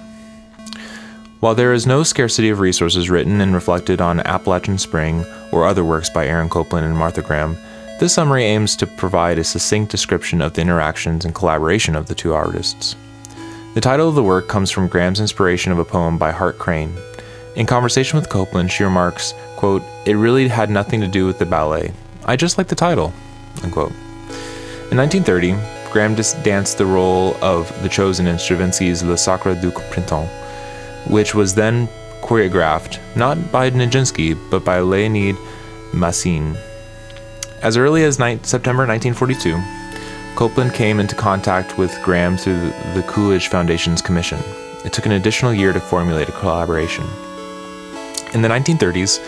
While 1.46 1.54
there 1.54 1.74
is 1.74 1.86
no 1.86 2.02
scarcity 2.02 2.50
of 2.50 2.60
resources 2.60 3.08
written 3.08 3.40
and 3.40 3.54
reflected 3.54 4.02
on 4.02 4.20
Appalachian 4.22 4.80
Spring 4.80 5.24
or 5.52 5.68
other 5.68 5.84
works 5.84 6.10
by 6.10 6.26
Aaron 6.26 6.50
Copland 6.50 6.88
and 6.88 6.98
Martha 6.98 7.22
Graham, 7.22 7.56
this 8.00 8.14
summary 8.14 8.46
aims 8.46 8.76
to 8.78 8.88
provide 8.88 9.38
a 9.38 9.44
succinct 9.44 9.92
description 9.92 10.42
of 10.42 10.54
the 10.54 10.62
interactions 10.62 11.24
and 11.24 11.36
collaboration 11.36 11.96
of 11.96 12.08
the 12.08 12.16
two 12.16 12.34
artists. 12.34 12.96
The 13.76 13.80
title 13.80 14.10
of 14.10 14.16
the 14.16 14.24
work 14.24 14.48
comes 14.48 14.72
from 14.72 14.88
Graham's 14.88 15.20
inspiration 15.20 15.72
of 15.72 15.78
a 15.78 15.86
poem 15.86 16.18
by 16.18 16.32
Hart 16.32 16.58
Crane. 16.58 16.98
In 17.56 17.68
conversation 17.68 18.18
with 18.18 18.28
Copland, 18.28 18.72
she 18.72 18.84
remarks, 18.84 19.36
quote, 19.56 19.84
It 20.08 20.16
really 20.16 20.48
had 20.48 20.72
nothing 20.72 21.00
to 21.02 21.08
do 21.08 21.28
with 21.28 21.38
the 21.38 21.46
ballet. 21.46 21.94
I 22.26 22.38
just 22.38 22.58
like 22.58 22.70
the 22.70 22.76
title. 22.76 23.14
Unquote. 23.62 23.92
In 24.90 24.98
1930, 24.98 25.52
Graham 25.94 26.16
danced 26.44 26.80
the 26.80 26.88
role 26.88 27.36
of 27.44 27.72
the 27.84 27.90
chosen 27.90 28.26
in 28.26 28.40
Stravinsky's 28.40 29.04
Le 29.04 29.16
Sacre 29.16 29.54
du 29.54 29.70
Printemps 29.92 30.28
which 31.08 31.36
was 31.36 31.56
then 31.56 31.88
choreographed 32.22 33.00
not 33.16 33.52
by 33.52 33.70
Nijinsky 33.70 34.36
but 34.50 34.66
by 34.66 34.80
Leonid 34.80 35.36
Massine. 35.94 36.58
As 37.62 37.78
early 37.78 38.04
as 38.04 38.16
September 38.16 38.86
1942, 38.86 39.62
Copland 40.36 40.74
came 40.74 41.00
into 41.00 41.16
contact 41.16 41.78
with 41.78 41.98
Graham 42.04 42.36
through 42.36 42.60
the, 42.94 43.06
Coolidge 43.08 43.48
Foundation's 43.48 44.02
commission. 44.02 44.40
It 44.84 44.92
took 44.92 45.06
an 45.06 45.14
additional 45.14 45.54
year 45.54 45.72
to 45.72 45.80
formulate 45.80 46.28
a 46.28 46.34
collaboration. 46.34 47.06
In 48.34 48.42
the 48.42 48.50
1930s, 48.50 49.20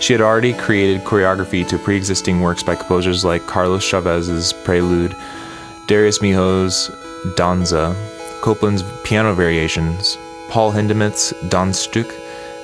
she 0.00 0.12
had 0.12 0.20
already 0.20 0.52
created 0.52 1.04
choreography 1.04 1.66
to 1.68 1.78
pre 1.78 1.96
existing 1.96 2.40
works 2.40 2.62
by 2.62 2.74
composers 2.74 3.24
like 3.24 3.46
Carlos 3.46 3.88
Chavez's 3.88 4.52
Prelude, 4.64 5.16
Darius 5.86 6.18
Milhaud's 6.18 6.90
Danza, 7.36 7.94
Copland's 8.42 8.82
piano 9.04 9.34
variations, 9.34 10.18
Paul 10.56 10.72
Hindemith's 10.72 11.34
Tanzstück 11.50 12.10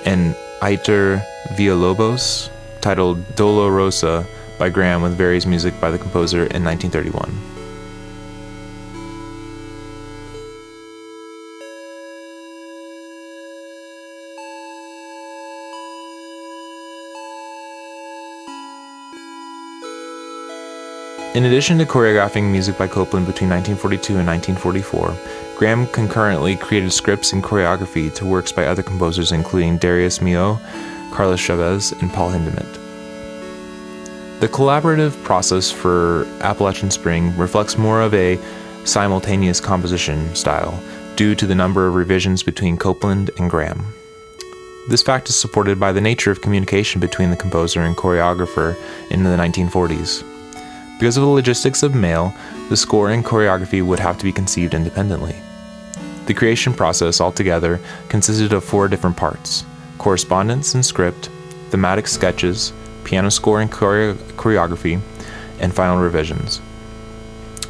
and 0.07 0.35
Heitor 0.63 1.23
Villalobos, 1.59 2.49
titled 2.81 3.23
Dolorosa 3.37 4.27
by 4.59 4.71
Graham 4.71 5.03
with 5.03 5.13
various 5.13 5.45
music 5.45 5.79
by 5.79 5.91
the 5.91 5.99
composer 5.99 6.47
in 6.47 6.65
1931. 6.65 7.53
In 21.35 21.45
addition 21.45 21.77
to 21.77 21.85
choreographing 21.85 22.51
music 22.51 22.79
by 22.79 22.87
Copland 22.87 23.27
between 23.27 23.51
1942 23.51 24.17
and 24.17 24.27
1944, 24.27 25.42
Graham 25.57 25.87
concurrently 25.89 26.57
created 26.57 26.93
scripts 26.93 27.33
and 27.33 27.43
choreography 27.43 28.13
to 28.15 28.27
works 28.27 28.53
by 28.53 28.67
other 28.67 28.83
composers 28.83 29.33
including 29.33 29.79
Darius 29.79 30.19
Milhaud, 30.19 30.61
Carlos 31.13 31.41
Chavez, 31.41 31.93
and 31.93 32.13
Paul 32.13 32.31
Hindemith. 32.31 32.81
The 34.41 34.49
collaborative 34.49 35.23
process 35.23 35.71
for 35.71 36.25
Appalachian 36.41 36.91
Spring 36.91 37.37
reflects 37.37 37.79
more 37.79 38.01
of 38.01 38.13
a 38.13 38.41
simultaneous 38.85 39.61
composition 39.61 40.35
style 40.35 40.83
due 41.15 41.35
to 41.37 41.47
the 41.47 41.55
number 41.55 41.87
of 41.87 41.95
revisions 41.95 42.43
between 42.43 42.77
Copland 42.77 43.31
and 43.39 43.49
Graham. 43.49 43.95
This 44.89 45.03
fact 45.03 45.29
is 45.29 45.37
supported 45.37 45.79
by 45.79 45.93
the 45.93 46.01
nature 46.01 46.33
of 46.33 46.41
communication 46.41 47.01
between 47.01 47.31
the 47.31 47.37
composer 47.37 47.83
and 47.83 47.97
choreographer 47.97 48.77
in 49.11 49.23
the 49.23 49.31
1940s. 49.31 50.25
Because 51.03 51.17
of 51.17 51.25
the 51.25 51.31
logistics 51.31 51.83
of 51.83 51.97
mail, 51.97 52.33
the 52.69 52.77
score 52.77 53.11
and 53.11 53.25
choreography 53.25 53.83
would 53.83 53.99
have 53.99 54.19
to 54.19 54.25
be 54.25 54.31
conceived 54.31 54.73
independently. 54.73 55.35
The 56.27 56.33
creation 56.33 56.73
process 56.73 57.21
altogether 57.21 57.81
consisted 58.09 58.53
of 58.53 58.63
four 58.63 58.87
different 58.87 59.17
parts 59.17 59.65
correspondence 59.99 60.77
and 60.77 60.87
script, 60.87 61.29
thematic 61.71 62.07
sketches, 62.07 62.73
piano 63.03 63.33
score 63.33 63.61
and 63.61 63.69
chore- 63.69 64.15
choreography, 64.37 65.01
and 65.59 65.75
final 65.75 65.99
revisions. 66.01 66.61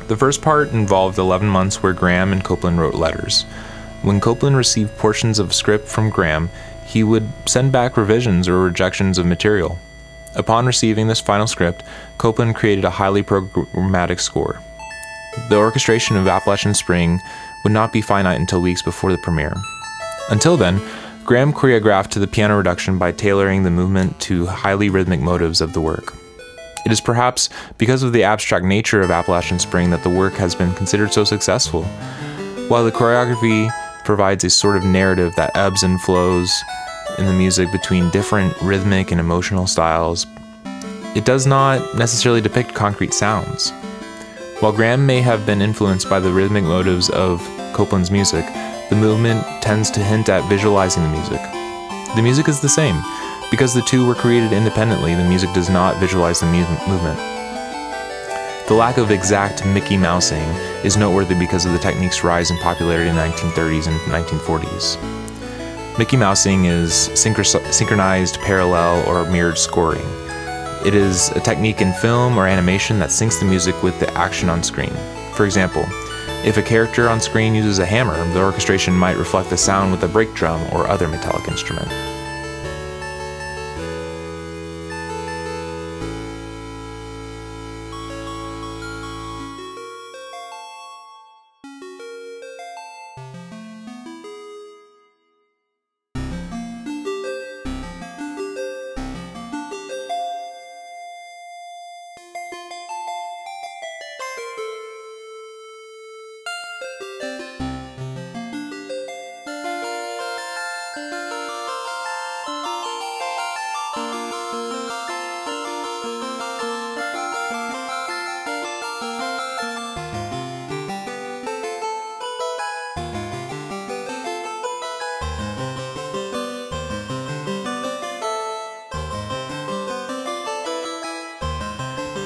The 0.08 0.16
first 0.18 0.42
part 0.42 0.68
involved 0.72 1.16
11 1.16 1.48
months 1.48 1.82
where 1.82 1.94
Graham 1.94 2.32
and 2.32 2.44
Copland 2.44 2.78
wrote 2.78 2.96
letters. 2.96 3.44
When 4.02 4.20
Copland 4.20 4.58
received 4.58 4.98
portions 4.98 5.38
of 5.38 5.54
script 5.54 5.88
from 5.88 6.10
Graham, 6.10 6.50
he 6.84 7.02
would 7.02 7.32
send 7.46 7.72
back 7.72 7.96
revisions 7.96 8.46
or 8.46 8.58
rejections 8.58 9.16
of 9.16 9.24
material. 9.24 9.78
Upon 10.34 10.66
receiving 10.66 11.08
this 11.08 11.20
final 11.20 11.46
script, 11.46 11.82
Copland 12.18 12.54
created 12.54 12.84
a 12.84 12.90
highly 12.90 13.22
programmatic 13.22 14.20
score. 14.20 14.60
The 15.48 15.56
orchestration 15.56 16.16
of 16.16 16.28
Appalachian 16.28 16.74
Spring 16.74 17.20
would 17.64 17.72
not 17.72 17.92
be 17.92 18.00
finite 18.00 18.40
until 18.40 18.60
weeks 18.60 18.82
before 18.82 19.12
the 19.12 19.18
premiere. 19.18 19.54
Until 20.30 20.56
then, 20.56 20.80
Graham 21.24 21.52
choreographed 21.52 22.08
to 22.10 22.18
the 22.18 22.26
piano 22.26 22.56
reduction 22.56 22.98
by 22.98 23.12
tailoring 23.12 23.62
the 23.62 23.70
movement 23.70 24.18
to 24.20 24.46
highly 24.46 24.88
rhythmic 24.88 25.20
motives 25.20 25.60
of 25.60 25.72
the 25.72 25.80
work. 25.80 26.14
It 26.84 26.90
is 26.90 27.00
perhaps 27.00 27.48
because 27.78 28.02
of 28.02 28.12
the 28.12 28.24
abstract 28.24 28.64
nature 28.64 29.02
of 29.02 29.10
Appalachian 29.10 29.58
Spring 29.58 29.90
that 29.90 30.02
the 30.02 30.10
work 30.10 30.34
has 30.34 30.54
been 30.54 30.74
considered 30.74 31.12
so 31.12 31.22
successful. 31.22 31.84
While 32.68 32.84
the 32.84 32.90
choreography 32.90 33.70
provides 34.04 34.42
a 34.42 34.50
sort 34.50 34.76
of 34.76 34.84
narrative 34.84 35.34
that 35.36 35.56
ebbs 35.56 35.84
and 35.84 36.00
flows 36.00 36.52
in 37.18 37.26
the 37.26 37.32
music 37.32 37.70
between 37.72 38.10
different 38.10 38.54
rhythmic 38.62 39.10
and 39.10 39.20
emotional 39.20 39.66
styles, 39.66 40.26
it 41.14 41.24
does 41.24 41.46
not 41.46 41.96
necessarily 41.96 42.40
depict 42.40 42.74
concrete 42.74 43.12
sounds. 43.12 43.70
While 44.60 44.72
Graham 44.72 45.04
may 45.04 45.20
have 45.20 45.44
been 45.44 45.60
influenced 45.60 46.08
by 46.08 46.20
the 46.20 46.32
rhythmic 46.32 46.64
motives 46.64 47.10
of 47.10 47.40
Copland's 47.74 48.10
music, 48.10 48.44
the 48.90 48.96
movement 48.96 49.44
tends 49.62 49.90
to 49.90 50.00
hint 50.00 50.28
at 50.28 50.48
visualizing 50.48 51.02
the 51.02 51.08
music. 51.08 51.40
The 52.14 52.22
music 52.22 52.48
is 52.48 52.60
the 52.60 52.68
same, 52.68 53.02
because 53.50 53.74
the 53.74 53.82
two 53.82 54.06
were 54.06 54.14
created 54.14 54.52
independently, 54.52 55.14
the 55.14 55.24
music 55.24 55.52
does 55.52 55.68
not 55.68 55.98
visualize 55.98 56.40
the 56.40 56.46
mu- 56.46 56.88
movement. 56.88 57.18
The 58.68 58.74
lack 58.74 58.96
of 58.96 59.10
exact 59.10 59.66
Mickey 59.66 59.96
Mousing 59.96 60.48
is 60.84 60.96
noteworthy 60.96 61.34
because 61.34 61.66
of 61.66 61.72
the 61.72 61.78
technique's 61.78 62.24
rise 62.24 62.50
in 62.50 62.56
popularity 62.58 63.10
in 63.10 63.16
the 63.16 63.22
1930s 63.22 63.88
and 63.88 63.98
1940s. 64.12 65.21
Mickey 65.98 66.16
Mousing 66.16 66.64
is 66.64 67.10
synchronized, 67.14 68.40
parallel, 68.40 69.06
or 69.06 69.30
mirrored 69.30 69.58
scoring. 69.58 70.06
It 70.86 70.94
is 70.94 71.28
a 71.32 71.40
technique 71.40 71.82
in 71.82 71.92
film 71.92 72.38
or 72.38 72.46
animation 72.46 72.98
that 72.98 73.10
syncs 73.10 73.38
the 73.38 73.44
music 73.44 73.82
with 73.82 74.00
the 74.00 74.10
action 74.14 74.48
on 74.48 74.62
screen. 74.62 74.92
For 75.34 75.44
example, 75.44 75.84
if 76.44 76.56
a 76.56 76.62
character 76.62 77.10
on 77.10 77.20
screen 77.20 77.54
uses 77.54 77.78
a 77.78 77.86
hammer, 77.86 78.16
the 78.32 78.42
orchestration 78.42 78.94
might 78.94 79.18
reflect 79.18 79.50
the 79.50 79.58
sound 79.58 79.92
with 79.92 80.02
a 80.02 80.08
brake 80.08 80.32
drum 80.34 80.62
or 80.72 80.88
other 80.88 81.08
metallic 81.08 81.46
instrument. 81.46 81.88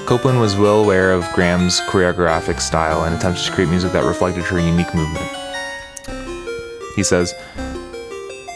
Copland 0.07 0.41
was 0.41 0.57
well 0.57 0.85
aware 0.85 1.11
of 1.11 1.29
Graham's 1.33 1.81
choreographic 1.81 2.61
style 2.61 3.03
and 3.03 3.17
attempted 3.17 3.43
to 3.43 3.51
create 3.51 3.69
music 3.69 3.91
that 3.91 4.05
reflected 4.05 4.45
her 4.45 4.61
unique 4.61 4.95
movement. 4.95 5.29
He 6.95 7.03
says, 7.03 7.35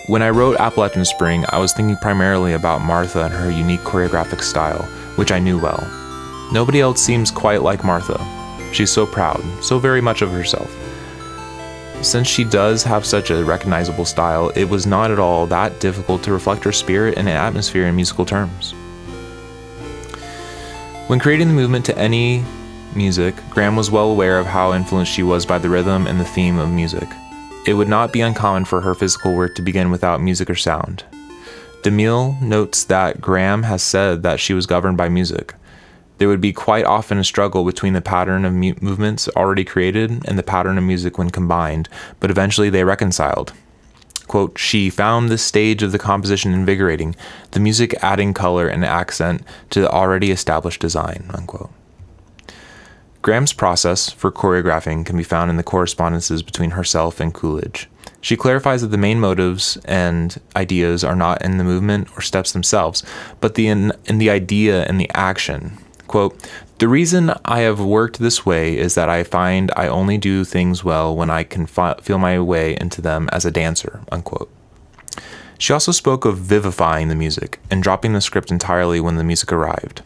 When 0.07 0.23
I 0.23 0.31
wrote 0.31 0.61
Appalachian 0.61 1.05
Spring, 1.05 1.45
I 1.49 1.59
was 1.59 1.73
thinking 1.73 1.97
primarily 1.97 2.53
about 2.53 2.83
Martha 2.83 3.25
and 3.25 3.35
her 3.35 3.51
unique 3.51 3.81
choreographic 3.81 4.43
style, 4.43 4.85
which 5.17 5.33
I 5.33 5.41
knew 5.41 5.59
well. 5.59 5.85
Nobody 6.53 6.81
else 6.81 7.01
seems 7.03 7.33
quite 7.33 7.63
like 7.63 7.83
Martha. 7.83 8.19
She's 8.73 8.93
so 8.93 9.05
proud, 9.05 9.43
so 9.61 9.81
very 9.81 10.01
much 10.01 10.23
of 10.23 10.31
herself. 10.31 10.71
Since 12.01 12.29
she 12.29 12.45
does 12.45 12.85
have 12.85 13.05
such 13.05 13.33
a 13.33 13.45
recognizable 13.45 14.05
style, 14.05 14.51
it 14.51 14.69
was 14.69 14.87
not 14.87 15.11
at 15.11 15.19
all 15.19 15.49
that 15.49 15.81
difficult 15.81 16.23
to 16.23 16.33
reflect 16.33 16.63
her 16.63 16.71
spirit 16.71 17.19
and 17.19 17.29
atmosphere 17.29 17.89
in 17.89 17.97
musical 17.97 18.25
terms. 18.25 18.73
When 21.11 21.19
creating 21.19 21.49
the 21.49 21.55
movement 21.55 21.85
to 21.87 21.99
any 21.99 22.45
music, 22.95 23.35
Graham 23.51 23.75
was 23.75 23.91
well 23.91 24.13
aware 24.13 24.39
of 24.39 24.47
how 24.47 24.73
influenced 24.73 25.11
she 25.11 25.25
was 25.25 25.45
by 25.45 25.59
the 25.59 25.69
rhythm 25.69 26.07
and 26.07 26.21
the 26.21 26.25
theme 26.25 26.57
of 26.57 26.71
music. 26.71 27.09
It 27.67 27.75
would 27.75 27.89
not 27.89 28.13
be 28.13 28.21
uncommon 28.21 28.65
for 28.65 28.81
her 28.83 28.95
physical 28.95 29.35
work 29.35 29.57
to 29.57 29.63
begin 29.63 29.91
without 29.91 30.23
music 30.23 30.49
or 30.49 30.55
sound. 30.55 31.03
DeMille 31.83 32.41
notes 32.41 32.85
that 32.85 33.21
Graham 33.21 33.65
has 33.65 33.83
said 33.83 34.23
that 34.23 34.39
she 34.39 34.55
was 34.55 34.67
governed 34.67 34.99
by 34.99 35.09
music. 35.09 35.53
There 36.19 36.29
would 36.29 36.41
be 36.41 36.53
quite 36.53 36.85
often 36.85 37.19
a 37.19 37.25
struggle 37.25 37.65
between 37.65 37.95
the 37.95 38.01
pattern 38.01 38.45
of 38.45 38.55
movements 38.55 39.29
already 39.31 39.65
created 39.65 40.13
and 40.29 40.39
the 40.39 40.45
pattern 40.45 40.79
of 40.79 40.85
music 40.85 41.19
when 41.19 41.31
combined, 41.31 41.89
but 42.21 42.31
eventually 42.31 42.71
they 42.71 42.85
reconciled. 42.85 43.53
Quote, 44.31 44.59
she 44.59 44.91
found 44.91 45.29
this 45.29 45.43
stage 45.43 45.83
of 45.83 45.91
the 45.91 45.99
composition 45.99 46.55
invigorating, 46.55 47.17
the 47.51 47.59
music 47.59 47.97
adding 48.01 48.33
color 48.33 48.69
and 48.69 48.85
accent 48.85 49.43
to 49.71 49.81
the 49.81 49.91
already 49.91 50.31
established 50.31 50.81
design, 50.81 51.29
unquote. 51.35 51.73
Graham's 53.23 53.53
process 53.53 54.09
for 54.09 54.31
choreographing 54.31 55.05
can 55.05 55.17
be 55.17 55.25
found 55.25 55.51
in 55.51 55.57
the 55.57 55.65
correspondences 55.65 56.45
between 56.45 56.71
herself 56.71 57.19
and 57.19 57.35
Coolidge. 57.35 57.89
She 58.21 58.37
clarifies 58.37 58.83
that 58.83 58.93
the 58.93 58.97
main 58.97 59.19
motives 59.19 59.77
and 59.85 60.41
ideas 60.55 61.03
are 61.03 61.17
not 61.17 61.43
in 61.43 61.59
the 61.59 61.65
movement 61.65 62.07
or 62.17 62.21
steps 62.21 62.53
themselves, 62.53 63.03
but 63.41 63.57
the 63.57 63.67
in, 63.67 63.93
in 64.05 64.19
the 64.19 64.31
idea 64.31 64.85
and 64.85 65.01
the 65.01 65.11
action. 65.13 65.77
Quote, 66.07 66.41
the 66.81 66.89
reason 66.89 67.35
I 67.45 67.61
have 67.61 67.79
worked 67.79 68.19
this 68.19 68.47
way 68.47 68.79
is 68.79 68.95
that 68.95 69.11
I 69.11 69.23
find 69.23 69.71
I 69.77 69.87
only 69.87 70.17
do 70.17 70.45
things 70.45 70.83
well 70.83 71.15
when 71.15 71.29
I 71.29 71.45
can 71.45 71.67
fi- 71.67 72.01
feel 72.01 72.17
my 72.17 72.41
way 72.41 72.75
into 72.81 73.03
them 73.03 73.29
as 73.33 73.45
a 73.45 73.51
dancer. 73.51 74.01
Unquote. 74.11 74.51
She 75.59 75.75
also 75.75 75.93
spoke 75.93 76.25
of 76.25 76.39
vivifying 76.39 77.09
the 77.09 77.15
music 77.15 77.61
and 77.71 77.83
dropping 77.83 78.15
the 78.15 78.23
script 78.23 78.51
entirely 78.51 78.99
when 78.99 79.17
the 79.17 79.25
music 79.25 79.53
arrived. 79.53 80.01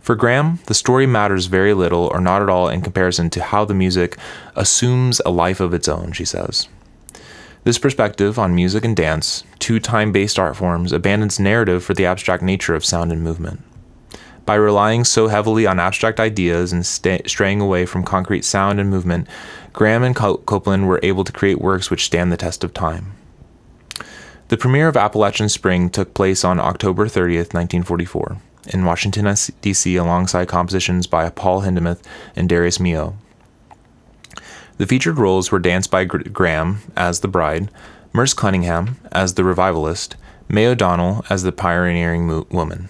For 0.00 0.14
Graham, 0.14 0.58
the 0.66 0.74
story 0.74 1.06
matters 1.06 1.46
very 1.46 1.72
little 1.72 2.10
or 2.12 2.20
not 2.20 2.42
at 2.42 2.50
all 2.50 2.68
in 2.68 2.82
comparison 2.82 3.30
to 3.30 3.42
how 3.42 3.64
the 3.64 3.72
music 3.72 4.18
assumes 4.54 5.22
a 5.24 5.30
life 5.30 5.60
of 5.60 5.72
its 5.72 5.88
own, 5.88 6.12
she 6.12 6.26
says. 6.26 6.68
This 7.64 7.78
perspective 7.78 8.38
on 8.38 8.54
music 8.54 8.84
and 8.84 8.94
dance, 8.94 9.44
two 9.58 9.80
time 9.80 10.12
based 10.12 10.38
art 10.38 10.56
forms, 10.56 10.92
abandons 10.92 11.40
narrative 11.40 11.82
for 11.82 11.94
the 11.94 12.04
abstract 12.04 12.42
nature 12.42 12.74
of 12.74 12.84
sound 12.84 13.12
and 13.12 13.22
movement. 13.22 13.62
By 14.44 14.56
relying 14.56 15.04
so 15.04 15.28
heavily 15.28 15.66
on 15.66 15.78
abstract 15.78 16.18
ideas 16.18 16.72
and 16.72 16.84
st- 16.84 17.28
straying 17.30 17.60
away 17.60 17.86
from 17.86 18.02
concrete 18.02 18.44
sound 18.44 18.80
and 18.80 18.90
movement, 18.90 19.28
Graham 19.72 20.02
and 20.02 20.16
Copland 20.16 20.88
were 20.88 21.00
able 21.02 21.24
to 21.24 21.32
create 21.32 21.60
works 21.60 21.90
which 21.90 22.04
stand 22.04 22.32
the 22.32 22.36
test 22.36 22.64
of 22.64 22.74
time. 22.74 23.12
The 24.48 24.56
premiere 24.56 24.88
of 24.88 24.96
Appalachian 24.96 25.48
Spring 25.48 25.88
took 25.88 26.12
place 26.12 26.44
on 26.44 26.60
October 26.60 27.06
30th, 27.06 27.54
1944, 27.54 28.38
in 28.68 28.84
Washington, 28.84 29.34
D.C., 29.62 29.96
alongside 29.96 30.48
compositions 30.48 31.06
by 31.06 31.30
Paul 31.30 31.62
Hindemith 31.62 32.02
and 32.36 32.48
Darius 32.48 32.78
Milhaud. 32.78 33.14
The 34.76 34.86
featured 34.86 35.18
roles 35.18 35.50
were 35.50 35.58
danced 35.58 35.90
by 35.90 36.04
Graham 36.04 36.80
as 36.96 37.20
the 37.20 37.28
bride, 37.28 37.70
Merce 38.12 38.34
Cunningham 38.34 38.96
as 39.10 39.34
the 39.34 39.44
revivalist, 39.44 40.16
May 40.48 40.66
O'Donnell 40.66 41.24
as 41.30 41.44
the 41.44 41.52
pioneering 41.52 42.26
mo- 42.26 42.46
woman. 42.50 42.88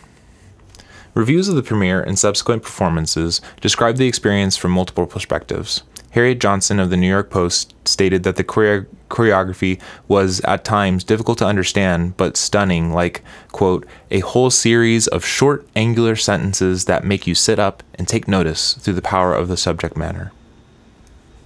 Reviews 1.14 1.48
of 1.48 1.56
the 1.56 1.62
premiere 1.62 2.00
and 2.00 2.18
subsequent 2.18 2.62
performances 2.62 3.42
described 3.60 3.98
the 3.98 4.06
experience 4.06 4.56
from 4.56 4.70
multiple 4.70 5.06
perspectives. 5.06 5.82
Harriet 6.12 6.40
Johnson 6.40 6.78
of 6.78 6.90
the 6.90 6.96
New 6.96 7.08
York 7.08 7.30
Post 7.30 7.74
stated 7.86 8.22
that 8.22 8.36
the 8.36 8.44
chore- 8.44 8.86
choreography 9.10 9.80
was 10.08 10.40
at 10.40 10.64
times 10.64 11.04
difficult 11.04 11.38
to 11.38 11.46
understand 11.46 12.16
but 12.16 12.36
stunning, 12.36 12.92
like, 12.92 13.22
quote, 13.50 13.86
a 14.10 14.20
whole 14.20 14.50
series 14.50 15.06
of 15.06 15.24
short, 15.24 15.66
angular 15.76 16.16
sentences 16.16 16.86
that 16.86 17.04
make 17.04 17.26
you 17.26 17.34
sit 17.34 17.58
up 17.58 17.82
and 17.94 18.08
take 18.08 18.26
notice 18.26 18.74
through 18.74 18.94
the 18.94 19.02
power 19.02 19.34
of 19.34 19.48
the 19.48 19.56
subject 19.56 19.96
matter. 19.96 20.32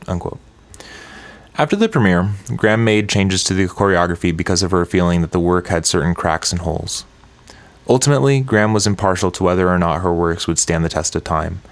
Unquote. 0.06 0.38
After 1.58 1.74
the 1.74 1.88
premiere, 1.88 2.30
Graham 2.54 2.84
made 2.84 3.08
changes 3.08 3.42
to 3.44 3.54
the 3.54 3.66
choreography 3.66 4.36
because 4.36 4.62
of 4.62 4.70
her 4.70 4.84
feeling 4.84 5.22
that 5.22 5.32
the 5.32 5.40
work 5.40 5.68
had 5.68 5.86
certain 5.86 6.14
cracks 6.14 6.52
and 6.52 6.60
holes. 6.60 7.04
Ultimately, 7.88 8.40
Graham 8.40 8.72
was 8.72 8.86
impartial 8.86 9.30
to 9.30 9.44
whether 9.44 9.68
or 9.68 9.78
not 9.78 10.00
her 10.00 10.12
works 10.12 10.48
would 10.48 10.58
stand 10.58 10.84
the 10.84 10.88
test 10.88 11.14
of 11.14 11.22
time. 11.22 11.62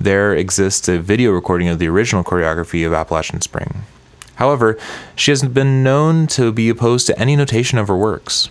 There 0.00 0.34
exists 0.34 0.88
a 0.88 0.98
video 0.98 1.32
recording 1.32 1.68
of 1.68 1.78
the 1.78 1.88
original 1.88 2.24
choreography 2.24 2.86
of 2.86 2.92
Appalachian 2.94 3.40
Spring. 3.42 3.82
However, 4.36 4.78
she 5.14 5.30
has 5.32 5.42
been 5.42 5.82
known 5.82 6.26
to 6.28 6.52
be 6.52 6.68
opposed 6.68 7.06
to 7.08 7.18
any 7.18 7.36
notation 7.36 7.76
of 7.78 7.88
her 7.88 7.96
works. 7.96 8.48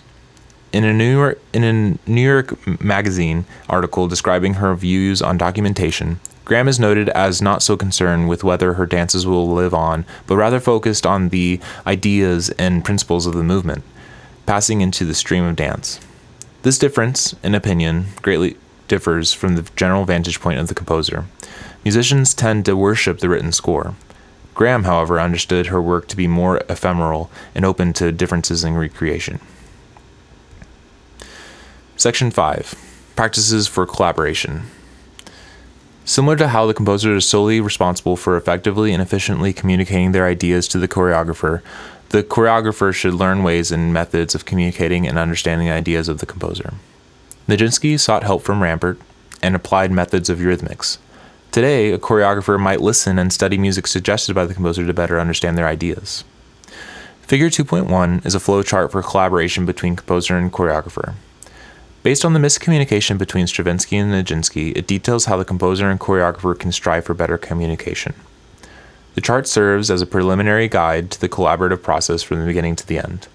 In 0.72 0.84
a 0.84 0.92
New 0.92 1.10
York, 1.10 1.40
in 1.54 1.64
a 1.64 2.08
New 2.08 2.20
York 2.20 2.82
Magazine 2.82 3.46
article 3.70 4.06
describing 4.06 4.54
her 4.54 4.74
views 4.74 5.22
on 5.22 5.38
documentation, 5.38 6.20
Graham 6.44 6.68
is 6.68 6.78
noted 6.78 7.08
as 7.10 7.42
not 7.42 7.62
so 7.62 7.76
concerned 7.76 8.28
with 8.28 8.44
whether 8.44 8.74
her 8.74 8.86
dances 8.86 9.26
will 9.26 9.48
live 9.50 9.74
on, 9.74 10.04
but 10.26 10.36
rather 10.36 10.60
focused 10.60 11.06
on 11.06 11.30
the 11.30 11.58
ideas 11.86 12.50
and 12.50 12.84
principles 12.84 13.26
of 13.26 13.34
the 13.34 13.42
movement, 13.42 13.82
passing 14.44 14.82
into 14.82 15.04
the 15.06 15.14
stream 15.14 15.44
of 15.44 15.56
dance. 15.56 16.00
This 16.68 16.76
difference 16.76 17.34
in 17.42 17.54
opinion 17.54 18.08
greatly 18.20 18.58
differs 18.88 19.32
from 19.32 19.56
the 19.56 19.66
general 19.74 20.04
vantage 20.04 20.38
point 20.38 20.58
of 20.58 20.68
the 20.68 20.74
composer. 20.74 21.24
Musicians 21.82 22.34
tend 22.34 22.66
to 22.66 22.76
worship 22.76 23.20
the 23.20 23.30
written 23.30 23.52
score. 23.52 23.94
Graham, 24.54 24.84
however, 24.84 25.18
understood 25.18 25.68
her 25.68 25.80
work 25.80 26.08
to 26.08 26.16
be 26.16 26.28
more 26.28 26.58
ephemeral 26.68 27.30
and 27.54 27.64
open 27.64 27.94
to 27.94 28.12
differences 28.12 28.64
in 28.64 28.74
recreation. 28.74 29.40
Section 31.96 32.30
5 32.30 32.74
Practices 33.16 33.66
for 33.66 33.86
Collaboration. 33.86 34.64
Similar 36.04 36.36
to 36.36 36.48
how 36.48 36.66
the 36.66 36.74
composer 36.74 37.16
is 37.16 37.26
solely 37.26 37.62
responsible 37.62 38.16
for 38.16 38.36
effectively 38.36 38.92
and 38.92 39.00
efficiently 39.00 39.54
communicating 39.54 40.12
their 40.12 40.26
ideas 40.26 40.68
to 40.68 40.78
the 40.78 40.88
choreographer, 40.88 41.62
the 42.10 42.22
choreographer 42.22 42.94
should 42.94 43.14
learn 43.14 43.42
ways 43.42 43.70
and 43.70 43.92
methods 43.92 44.34
of 44.34 44.44
communicating 44.44 45.06
and 45.06 45.18
understanding 45.18 45.68
the 45.68 45.74
ideas 45.74 46.08
of 46.08 46.18
the 46.18 46.26
composer. 46.26 46.74
Nijinsky 47.46 47.98
sought 47.98 48.22
help 48.22 48.42
from 48.42 48.62
Rambert 48.62 48.98
and 49.42 49.54
applied 49.54 49.90
methods 49.90 50.30
of 50.30 50.38
eurythmics. 50.38 50.98
Today, 51.52 51.92
a 51.92 51.98
choreographer 51.98 52.58
might 52.58 52.80
listen 52.80 53.18
and 53.18 53.32
study 53.32 53.56
music 53.58 53.86
suggested 53.86 54.34
by 54.34 54.46
the 54.46 54.54
composer 54.54 54.86
to 54.86 54.92
better 54.92 55.18
understand 55.18 55.56
their 55.56 55.66
ideas. 55.66 56.24
Figure 57.22 57.50
2.1 57.50 58.24
is 58.24 58.34
a 58.34 58.38
flowchart 58.38 58.90
for 58.90 59.02
collaboration 59.02 59.66
between 59.66 59.96
composer 59.96 60.36
and 60.36 60.52
choreographer. 60.52 61.14
Based 62.02 62.24
on 62.24 62.32
the 62.32 62.38
miscommunication 62.38 63.18
between 63.18 63.46
Stravinsky 63.46 63.96
and 63.96 64.12
Nijinsky, 64.12 64.74
it 64.76 64.86
details 64.86 65.26
how 65.26 65.36
the 65.36 65.44
composer 65.44 65.90
and 65.90 66.00
choreographer 66.00 66.58
can 66.58 66.72
strive 66.72 67.04
for 67.04 67.12
better 67.12 67.36
communication. 67.36 68.14
The 69.18 69.22
chart 69.22 69.48
serves 69.48 69.90
as 69.90 70.00
a 70.00 70.06
preliminary 70.06 70.68
guide 70.68 71.10
to 71.10 71.20
the 71.20 71.28
collaborative 71.28 71.82
process 71.82 72.22
from 72.22 72.38
the 72.38 72.46
beginning 72.46 72.76
to 72.76 72.86
the 72.86 73.00
end. 73.00 73.26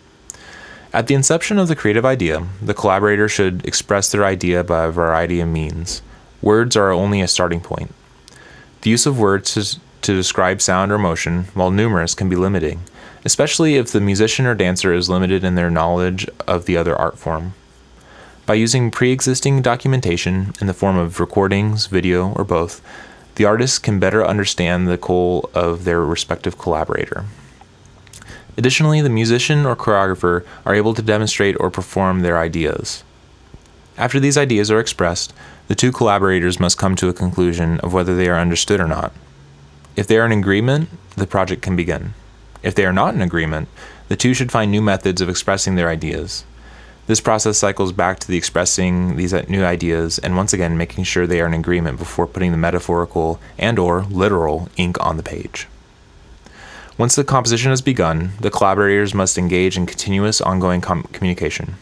At 0.94 1.08
the 1.08 1.14
inception 1.14 1.60
of 1.60 1.68
the 1.68 1.76
creative 1.76 2.06
idea, 2.06 2.48
the 2.62 2.74
collaborator 2.74 3.28
should 3.28 3.66
express 3.66 4.10
their 4.10 4.24
idea 4.24 4.64
by 4.64 4.86
a 4.86 4.92
variety 4.92 5.42
of 5.42 5.50
means. 5.50 6.02
Words 6.42 6.78
are 6.78 6.92
only 6.92 7.20
a 7.20 7.28
starting 7.28 7.60
point. 7.60 7.94
The 8.80 8.92
use 8.92 9.06
of 9.06 9.20
words 9.20 9.78
to, 10.04 10.16
describe 10.16 10.62
sound 10.62 10.90
or 10.94 10.98
motion, 10.98 11.48
while 11.54 11.70
numerous, 11.70 12.16
can 12.16 12.30
be 12.30 12.38
limiting, 12.38 12.84
especially 13.26 13.76
if 13.76 13.92
the 13.92 14.00
musician 14.00 14.46
or 14.46 14.56
dancer 14.56 14.94
is 14.94 15.10
limited 15.10 15.44
in 15.44 15.56
their 15.56 15.70
knowledge 15.70 16.30
of 16.48 16.64
the 16.64 16.78
other 16.78 16.96
art 16.96 17.20
form. 17.20 17.56
By 18.46 18.54
using 18.54 18.90
pre 18.90 19.12
existing 19.12 19.62
documentation 19.62 20.54
in 20.62 20.68
the 20.68 20.74
form 20.74 20.96
of 20.96 21.20
recordings, 21.20 21.88
video, 21.88 22.32
or 22.38 22.46
both, 22.46 22.82
the 23.36 23.46
artist 23.46 23.84
can 23.84 24.00
better 24.00 24.26
understand 24.26 24.88
the 24.88 24.98
goal 24.98 25.50
of 25.54 25.84
their 25.84 26.02
respective 26.02 26.58
collaborator. 26.58 27.26
Additionally, 28.58 29.02
the 29.02 29.10
musician 29.10 29.66
or 29.66 29.76
choreographer 29.76 30.46
are 30.66 30.76
able 30.76 30.94
to 30.94 31.02
demonstrate 31.02 31.56
or 31.60 31.72
perform 31.72 32.22
their 32.22 32.38
ideas. 32.38 33.04
After 33.98 34.20
these 34.20 34.38
ideas 34.38 34.70
are 34.70 34.80
expressed, 34.80 35.34
the 35.68 35.76
two 35.76 35.92
collaborators 35.92 36.60
must 36.60 36.78
come 36.78 36.96
to 36.98 37.10
a 37.10 37.14
conclusion 37.14 37.80
of 37.80 37.94
whether 37.94 38.16
they 38.16 38.28
are 38.28 38.40
understood 38.40 38.80
or 38.80 38.88
not. 38.88 39.12
If 39.96 40.08
they 40.08 40.18
are 40.18 40.26
in 40.26 40.32
agreement, 40.32 40.90
the 41.16 41.28
project 41.28 41.62
can 41.62 41.76
begin. 41.76 42.14
If 42.64 42.76
they 42.76 42.86
are 42.86 42.94
not 42.94 43.14
in 43.14 43.22
agreement, 43.22 43.70
the 44.08 44.16
two 44.16 44.34
should 44.34 44.52
find 44.52 44.72
new 44.72 44.82
methods 44.82 45.22
of 45.22 45.30
expressing 45.30 45.76
their 45.76 45.90
ideas. 45.90 46.44
This 47.06 47.20
process 47.20 47.58
cycles 47.58 47.92
back 47.92 48.20
to 48.20 48.28
the 48.28 48.38
expressing 48.38 49.18
these 49.18 49.34
new 49.50 49.66
ideas 49.66 50.20
and 50.20 50.38
once 50.38 50.54
again 50.54 50.78
making 50.78 51.04
sure 51.04 51.28
they 51.28 51.42
are 51.42 51.48
in 51.48 51.54
agreement 51.54 52.00
before 52.00 52.26
putting 52.26 52.52
the 52.52 52.58
metaphorical 52.58 53.42
and 53.58 53.78
or 53.78 54.04
literal 54.04 54.70
ink 54.78 54.98
on 55.02 55.18
the 55.18 55.24
page. 55.24 55.68
Once 56.98 57.16
the 57.16 57.24
composition 57.26 57.72
has 57.72 57.82
begun, 57.82 58.32
the 58.40 58.52
collaborators 58.52 59.14
must 59.14 59.38
engage 59.38 59.76
in 59.76 59.86
continuous 59.86 60.40
ongoing 60.40 60.80
com- 60.80 61.04
communication. 61.12 61.76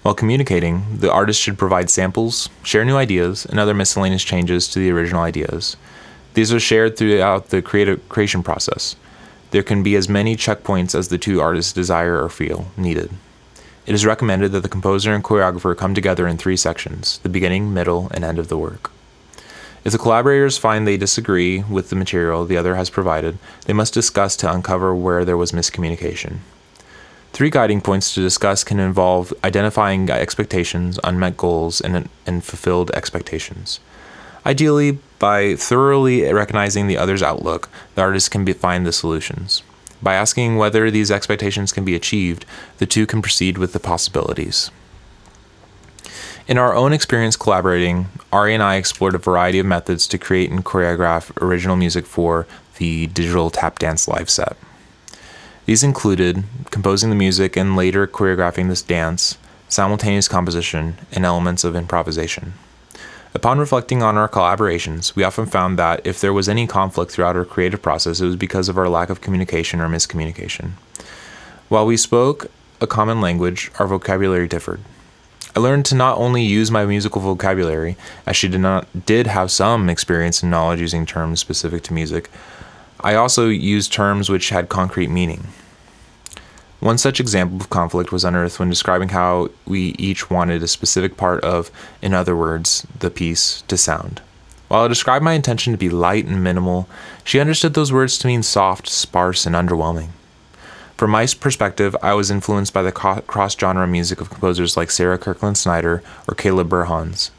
While 0.00 0.14
communicating, 0.14 0.98
the 1.00 1.12
artist 1.12 1.40
should 1.40 1.58
provide 1.58 1.90
samples, 1.90 2.48
share 2.62 2.84
new 2.84 2.96
ideas, 2.96 3.44
and 3.44 3.58
other 3.58 3.74
miscellaneous 3.74 4.22
changes 4.22 4.68
to 4.68 4.78
the 4.78 4.92
original 4.92 5.22
ideas. 5.22 5.76
These 6.34 6.54
are 6.54 6.60
shared 6.60 6.96
throughout 6.96 7.48
the 7.48 7.60
creative 7.60 8.08
creation 8.08 8.42
process. 8.42 8.96
There 9.50 9.64
can 9.64 9.82
be 9.82 9.96
as 9.96 10.08
many 10.08 10.36
checkpoints 10.36 10.94
as 10.94 11.08
the 11.08 11.18
two 11.18 11.40
artists 11.40 11.72
desire 11.72 12.22
or 12.22 12.28
feel 12.28 12.68
needed. 12.76 13.10
It 13.86 13.94
is 13.94 14.04
recommended 14.04 14.50
that 14.50 14.62
the 14.62 14.68
composer 14.68 15.14
and 15.14 15.22
choreographer 15.22 15.76
come 15.76 15.94
together 15.94 16.26
in 16.26 16.38
three 16.38 16.56
sections 16.56 17.18
the 17.22 17.28
beginning, 17.28 17.72
middle, 17.72 18.08
and 18.12 18.24
end 18.24 18.38
of 18.38 18.48
the 18.48 18.58
work. 18.58 18.90
If 19.84 19.92
the 19.92 19.98
collaborators 19.98 20.58
find 20.58 20.84
they 20.84 20.96
disagree 20.96 21.62
with 21.62 21.90
the 21.90 21.96
material 21.96 22.44
the 22.44 22.56
other 22.56 22.74
has 22.74 22.90
provided, 22.90 23.38
they 23.66 23.72
must 23.72 23.94
discuss 23.94 24.34
to 24.38 24.52
uncover 24.52 24.92
where 24.92 25.24
there 25.24 25.36
was 25.36 25.52
miscommunication. 25.52 26.38
Three 27.32 27.50
guiding 27.50 27.80
points 27.80 28.12
to 28.14 28.20
discuss 28.20 28.64
can 28.64 28.80
involve 28.80 29.32
identifying 29.44 30.10
expectations, 30.10 30.98
unmet 31.04 31.36
goals, 31.36 31.80
and, 31.80 32.08
and 32.26 32.42
fulfilled 32.42 32.90
expectations. 32.92 33.78
Ideally, 34.44 34.98
by 35.20 35.54
thoroughly 35.54 36.24
recognizing 36.32 36.88
the 36.88 36.98
other's 36.98 37.22
outlook, 37.22 37.68
the 37.94 38.02
artist 38.02 38.32
can 38.32 38.44
be, 38.44 38.52
find 38.52 38.84
the 38.84 38.92
solutions. 38.92 39.62
By 40.02 40.14
asking 40.14 40.56
whether 40.56 40.90
these 40.90 41.10
expectations 41.10 41.72
can 41.72 41.84
be 41.84 41.94
achieved, 41.94 42.44
the 42.78 42.86
two 42.86 43.06
can 43.06 43.22
proceed 43.22 43.58
with 43.58 43.72
the 43.72 43.80
possibilities. 43.80 44.70
In 46.48 46.58
our 46.58 46.74
own 46.74 46.92
experience 46.92 47.36
collaborating, 47.36 48.06
Ari 48.32 48.54
and 48.54 48.62
I 48.62 48.76
explored 48.76 49.16
a 49.16 49.18
variety 49.18 49.58
of 49.58 49.66
methods 49.66 50.06
to 50.08 50.18
create 50.18 50.50
and 50.50 50.64
choreograph 50.64 51.30
original 51.42 51.74
music 51.74 52.06
for 52.06 52.46
the 52.78 53.08
digital 53.08 53.50
tap 53.50 53.78
dance 53.78 54.06
live 54.06 54.30
set. 54.30 54.56
These 55.64 55.82
included 55.82 56.44
composing 56.70 57.10
the 57.10 57.16
music 57.16 57.56
and 57.56 57.74
later 57.74 58.06
choreographing 58.06 58.68
this 58.68 58.82
dance, 58.82 59.38
simultaneous 59.68 60.28
composition, 60.28 60.98
and 61.10 61.24
elements 61.24 61.64
of 61.64 61.74
improvisation. 61.74 62.52
Upon 63.36 63.58
reflecting 63.58 64.02
on 64.02 64.16
our 64.16 64.30
collaborations, 64.30 65.14
we 65.14 65.22
often 65.22 65.44
found 65.44 65.78
that 65.78 66.00
if 66.06 66.22
there 66.22 66.32
was 66.32 66.48
any 66.48 66.66
conflict 66.66 67.12
throughout 67.12 67.36
our 67.36 67.44
creative 67.44 67.82
process, 67.82 68.18
it 68.18 68.24
was 68.24 68.34
because 68.34 68.70
of 68.70 68.78
our 68.78 68.88
lack 68.88 69.10
of 69.10 69.20
communication 69.20 69.78
or 69.78 69.90
miscommunication. 69.90 70.70
While 71.68 71.84
we 71.84 71.98
spoke 71.98 72.46
a 72.80 72.86
common 72.86 73.20
language, 73.20 73.70
our 73.78 73.86
vocabulary 73.86 74.48
differed. 74.48 74.80
I 75.54 75.60
learned 75.60 75.84
to 75.86 75.94
not 75.94 76.16
only 76.16 76.44
use 76.44 76.70
my 76.70 76.86
musical 76.86 77.20
vocabulary, 77.20 77.98
as 78.24 78.38
she 78.38 78.48
did 78.48 78.62
not 78.62 78.88
did 79.04 79.26
have 79.26 79.50
some 79.50 79.90
experience 79.90 80.42
and 80.42 80.50
knowledge 80.50 80.80
using 80.80 81.04
terms 81.04 81.38
specific 81.38 81.82
to 81.82 81.92
music, 81.92 82.30
I 83.00 83.16
also 83.16 83.48
used 83.48 83.92
terms 83.92 84.30
which 84.30 84.48
had 84.48 84.70
concrete 84.70 85.10
meaning. 85.10 85.48
One 86.80 86.98
such 86.98 87.20
example 87.20 87.60
of 87.60 87.70
conflict 87.70 88.12
was 88.12 88.24
unearthed 88.24 88.58
when 88.58 88.68
describing 88.68 89.08
how 89.08 89.48
we 89.66 89.94
each 89.98 90.30
wanted 90.30 90.62
a 90.62 90.68
specific 90.68 91.16
part 91.16 91.42
of, 91.42 91.70
in 92.02 92.12
other 92.12 92.36
words, 92.36 92.86
the 92.98 93.10
piece 93.10 93.62
to 93.62 93.78
sound. 93.78 94.20
While 94.68 94.84
I 94.84 94.88
described 94.88 95.24
my 95.24 95.32
intention 95.32 95.72
to 95.72 95.78
be 95.78 95.88
light 95.88 96.26
and 96.26 96.42
minimal, 96.44 96.88
she 97.24 97.40
understood 97.40 97.74
those 97.74 97.92
words 97.92 98.18
to 98.18 98.26
mean 98.26 98.42
soft, 98.42 98.88
sparse, 98.88 99.46
and 99.46 99.54
underwhelming. 99.54 100.08
From 100.96 101.10
my 101.10 101.26
perspective, 101.26 101.94
I 102.02 102.14
was 102.14 102.30
influenced 102.30 102.72
by 102.72 102.82
the 102.82 102.92
cross 102.92 103.58
genre 103.58 103.86
music 103.86 104.20
of 104.20 104.30
composers 104.30 104.76
like 104.76 104.90
Sarah 104.90 105.18
Kirkland 105.18 105.56
Snider 105.56 106.02
or 106.28 106.34
Caleb 106.34 106.68
Burhans. 106.68 107.30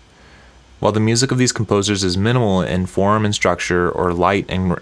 While 0.79 0.91
the 0.91 0.99
music 0.99 1.31
of 1.31 1.37
these 1.37 1.51
composers 1.51 2.03
is 2.03 2.17
minimal 2.17 2.61
in 2.61 2.85
form 2.85 3.25
and 3.25 3.33
structure 3.33 3.89
or 3.89 4.13
light 4.13 4.45
and 4.47 4.77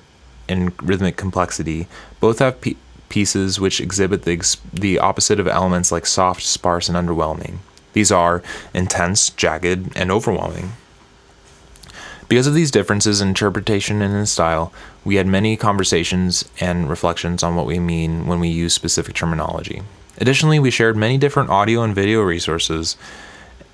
and 0.47 0.71
rhythmic 0.81 1.17
complexity. 1.17 1.87
Both 2.19 2.39
have 2.39 2.61
p- 2.61 2.77
pieces 3.09 3.59
which 3.59 3.79
exhibit 3.79 4.23
the, 4.23 4.33
ex- 4.33 4.57
the 4.73 4.99
opposite 4.99 5.39
of 5.39 5.47
elements 5.47 5.91
like 5.91 6.05
soft, 6.05 6.43
sparse, 6.43 6.89
and 6.89 6.97
underwhelming. 6.97 7.57
These 7.93 8.11
are 8.11 8.43
intense, 8.73 9.29
jagged, 9.29 9.95
and 9.95 10.11
overwhelming. 10.11 10.73
Because 12.27 12.47
of 12.47 12.55
these 12.55 12.71
differences 12.71 13.21
in 13.21 13.29
interpretation 13.29 14.01
and 14.01 14.13
in 14.13 14.25
style, 14.25 14.73
we 15.03 15.15
had 15.15 15.27
many 15.27 15.55
conversations 15.55 16.43
and 16.59 16.89
reflections 16.89 17.43
on 17.43 17.55
what 17.55 17.67
we 17.67 17.79
mean 17.79 18.25
when 18.25 18.39
we 18.39 18.49
use 18.49 18.73
specific 18.73 19.15
terminology. 19.15 19.83
Additionally, 20.17 20.59
we 20.59 20.71
shared 20.71 20.97
many 20.97 21.17
different 21.17 21.49
audio 21.49 21.83
and 21.83 21.93
video 21.93 22.21
resources 22.21 22.97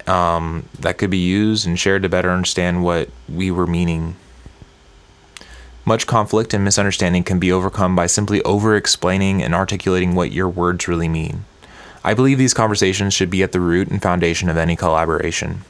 um, 0.07 0.67
that 0.79 0.97
could 0.97 1.09
be 1.09 1.17
used 1.17 1.65
and 1.65 1.79
shared 1.79 2.03
to 2.03 2.09
better 2.09 2.29
understand 2.29 2.83
what 2.83 3.09
we 3.29 3.51
were 3.51 3.67
meaning 3.67 4.15
much 5.85 6.07
conflict 6.07 6.53
and 6.53 6.63
misunderstanding 6.63 7.23
can 7.23 7.39
be 7.39 7.51
overcome 7.51 7.95
by 7.95 8.05
simply 8.05 8.41
over 8.43 8.75
explaining 8.75 9.41
and 9.41 9.55
articulating 9.55 10.13
what 10.13 10.31
your 10.31 10.47
words 10.47 10.87
really 10.87 11.07
mean. 11.07 11.45
I 12.03 12.13
believe 12.13 12.37
these 12.37 12.53
conversations 12.53 13.13
should 13.13 13.29
be 13.29 13.43
at 13.43 13.51
the 13.51 13.59
root 13.59 13.87
and 13.89 14.01
foundation 14.01 14.49
of 14.49 14.57
any 14.57 14.75
collaboration. 14.75 15.61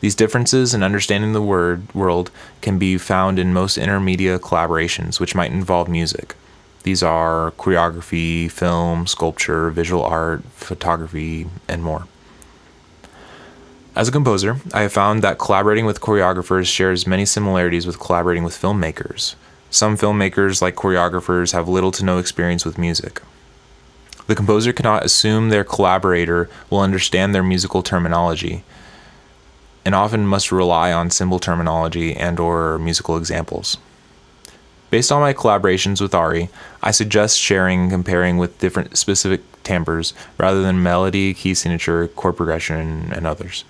These 0.00 0.14
differences 0.14 0.74
in 0.74 0.82
understanding 0.82 1.32
the 1.32 1.42
word 1.42 1.92
world 1.94 2.30
can 2.60 2.78
be 2.78 2.98
found 2.98 3.38
in 3.38 3.54
most 3.54 3.78
intermedia 3.78 4.38
collaborations, 4.38 5.18
which 5.18 5.34
might 5.34 5.50
involve 5.50 5.88
music. 5.88 6.34
These 6.82 7.02
are 7.02 7.52
choreography, 7.52 8.50
film, 8.50 9.06
sculpture, 9.06 9.70
visual 9.70 10.02
art, 10.02 10.44
photography, 10.52 11.46
and 11.66 11.82
more. 11.82 12.06
As 13.96 14.08
a 14.08 14.12
composer, 14.12 14.56
I 14.74 14.82
have 14.82 14.92
found 14.92 15.22
that 15.22 15.38
collaborating 15.38 15.86
with 15.86 16.02
choreographers 16.02 16.66
shares 16.66 17.06
many 17.06 17.24
similarities 17.24 17.86
with 17.86 17.98
collaborating 17.98 18.44
with 18.44 18.60
filmmakers. 18.60 19.36
Some 19.74 19.96
filmmakers, 19.96 20.62
like 20.62 20.76
choreographers, 20.76 21.52
have 21.52 21.68
little 21.68 21.90
to 21.90 22.04
no 22.04 22.18
experience 22.18 22.64
with 22.64 22.78
music. 22.78 23.20
The 24.28 24.36
composer 24.36 24.72
cannot 24.72 25.04
assume 25.04 25.48
their 25.48 25.64
collaborator 25.64 26.48
will 26.70 26.78
understand 26.78 27.34
their 27.34 27.42
musical 27.42 27.82
terminology. 27.82 28.62
and 29.84 29.96
often 29.96 30.28
must 30.28 30.52
rely 30.52 30.92
on 30.92 31.10
symbol 31.10 31.40
terminology 31.40 32.14
and 32.14 32.38
or 32.38 32.78
musical 32.78 33.16
examples. 33.16 33.76
Based 34.90 35.10
on 35.10 35.20
my 35.20 35.34
collaborations 35.34 36.00
with 36.00 36.14
Ari, 36.14 36.50
I 36.80 36.92
suggest 36.92 37.40
sharing 37.40 37.80
and 37.80 37.90
comparing 37.90 38.38
with 38.38 38.60
different 38.60 38.96
specific 38.96 39.40
timbres 39.64 40.14
rather 40.38 40.62
than 40.62 40.84
melody, 40.84 41.34
key 41.34 41.52
signature, 41.52 42.06
chord 42.06 42.36
progression, 42.36 43.10
and 43.12 43.26
others. 43.26 43.64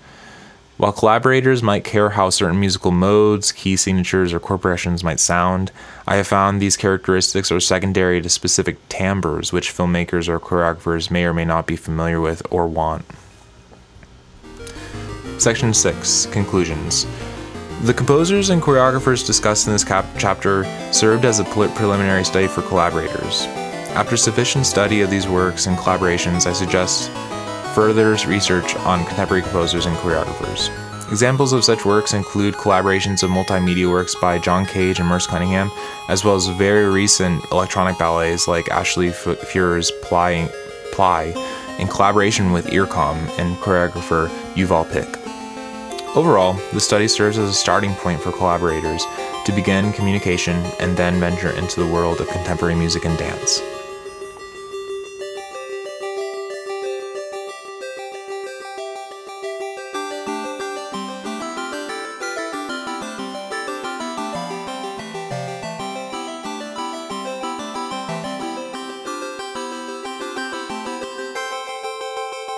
While 0.77 0.91
collaborators 0.91 1.63
might 1.63 1.85
care 1.85 2.09
how 2.09 2.29
certain 2.29 2.59
musical 2.59 2.91
modes, 2.91 3.53
key 3.53 3.77
signatures, 3.77 4.33
or 4.33 4.41
chord 4.41 4.59
progressions 4.59 5.05
might 5.05 5.21
sound, 5.21 5.71
I 6.05 6.17
have 6.17 6.27
found 6.27 6.61
these 6.61 6.75
characteristics 6.75 7.49
are 7.49 7.61
secondary 7.61 8.21
to 8.21 8.27
specific 8.27 8.77
timbres 8.89 9.53
which 9.53 9.73
filmmakers 9.73 10.27
or 10.27 10.37
choreographers 10.37 11.09
may 11.09 11.23
or 11.23 11.33
may 11.33 11.45
not 11.45 11.65
be 11.65 11.77
familiar 11.77 12.19
with 12.19 12.45
or 12.51 12.67
want. 12.67 13.05
Section 15.37 15.73
6 15.73 16.25
Conclusions 16.25 17.07
The 17.83 17.93
composers 17.93 18.49
and 18.49 18.61
choreographers 18.61 19.25
discussed 19.25 19.67
in 19.67 19.73
this 19.73 19.85
chapter 19.85 20.65
served 20.91 21.23
as 21.23 21.39
a 21.39 21.45
preliminary 21.45 22.25
study 22.25 22.47
for 22.47 22.63
collaborators. 22.63 23.45
After 23.95 24.17
sufficient 24.17 24.65
study 24.65 24.99
of 24.99 25.09
these 25.09 25.25
works 25.25 25.67
and 25.67 25.77
collaborations, 25.77 26.47
I 26.47 26.51
suggest 26.51 27.09
further 27.75 28.15
research 28.25 28.73
on 28.77 29.05
contemporary 29.05 29.43
composers 29.43 29.85
and 29.85 29.95
choreographers. 29.97 30.71
Examples 31.11 31.51
of 31.51 31.63
such 31.63 31.85
works 31.85 32.13
include 32.13 32.55
collaborations 32.55 33.21
of 33.21 33.29
multimedia 33.29 33.91
works 33.91 34.15
by 34.15 34.39
John 34.39 34.65
Cage 34.65 34.99
and 34.99 35.07
Merce 35.07 35.27
Cunningham, 35.27 35.69
as 36.07 36.23
well 36.23 36.35
as 36.35 36.47
very 36.47 36.89
recent 36.89 37.43
electronic 37.51 37.99
ballets 37.99 38.47
like 38.47 38.69
Ashley 38.69 39.11
Fure's 39.11 39.91
Ply, 40.01 40.49
Ply 40.93 41.33
in 41.77 41.87
collaboration 41.87 42.53
with 42.53 42.67
IRCAM 42.67 43.17
and 43.37 43.57
choreographer 43.57 44.29
Yuval 44.55 44.89
Pick. 44.91 45.19
Overall, 46.15 46.53
the 46.71 46.79
study 46.79 47.09
serves 47.09 47.37
as 47.37 47.49
a 47.49 47.53
starting 47.53 47.93
point 47.95 48.21
for 48.21 48.31
collaborators 48.31 49.05
to 49.45 49.51
begin 49.51 49.91
communication 49.91 50.55
and 50.79 50.95
then 50.95 51.19
venture 51.19 51.51
into 51.51 51.83
the 51.83 51.91
world 51.91 52.21
of 52.21 52.29
contemporary 52.29 52.73
music 52.73 53.05
and 53.05 53.17
dance. 53.17 53.61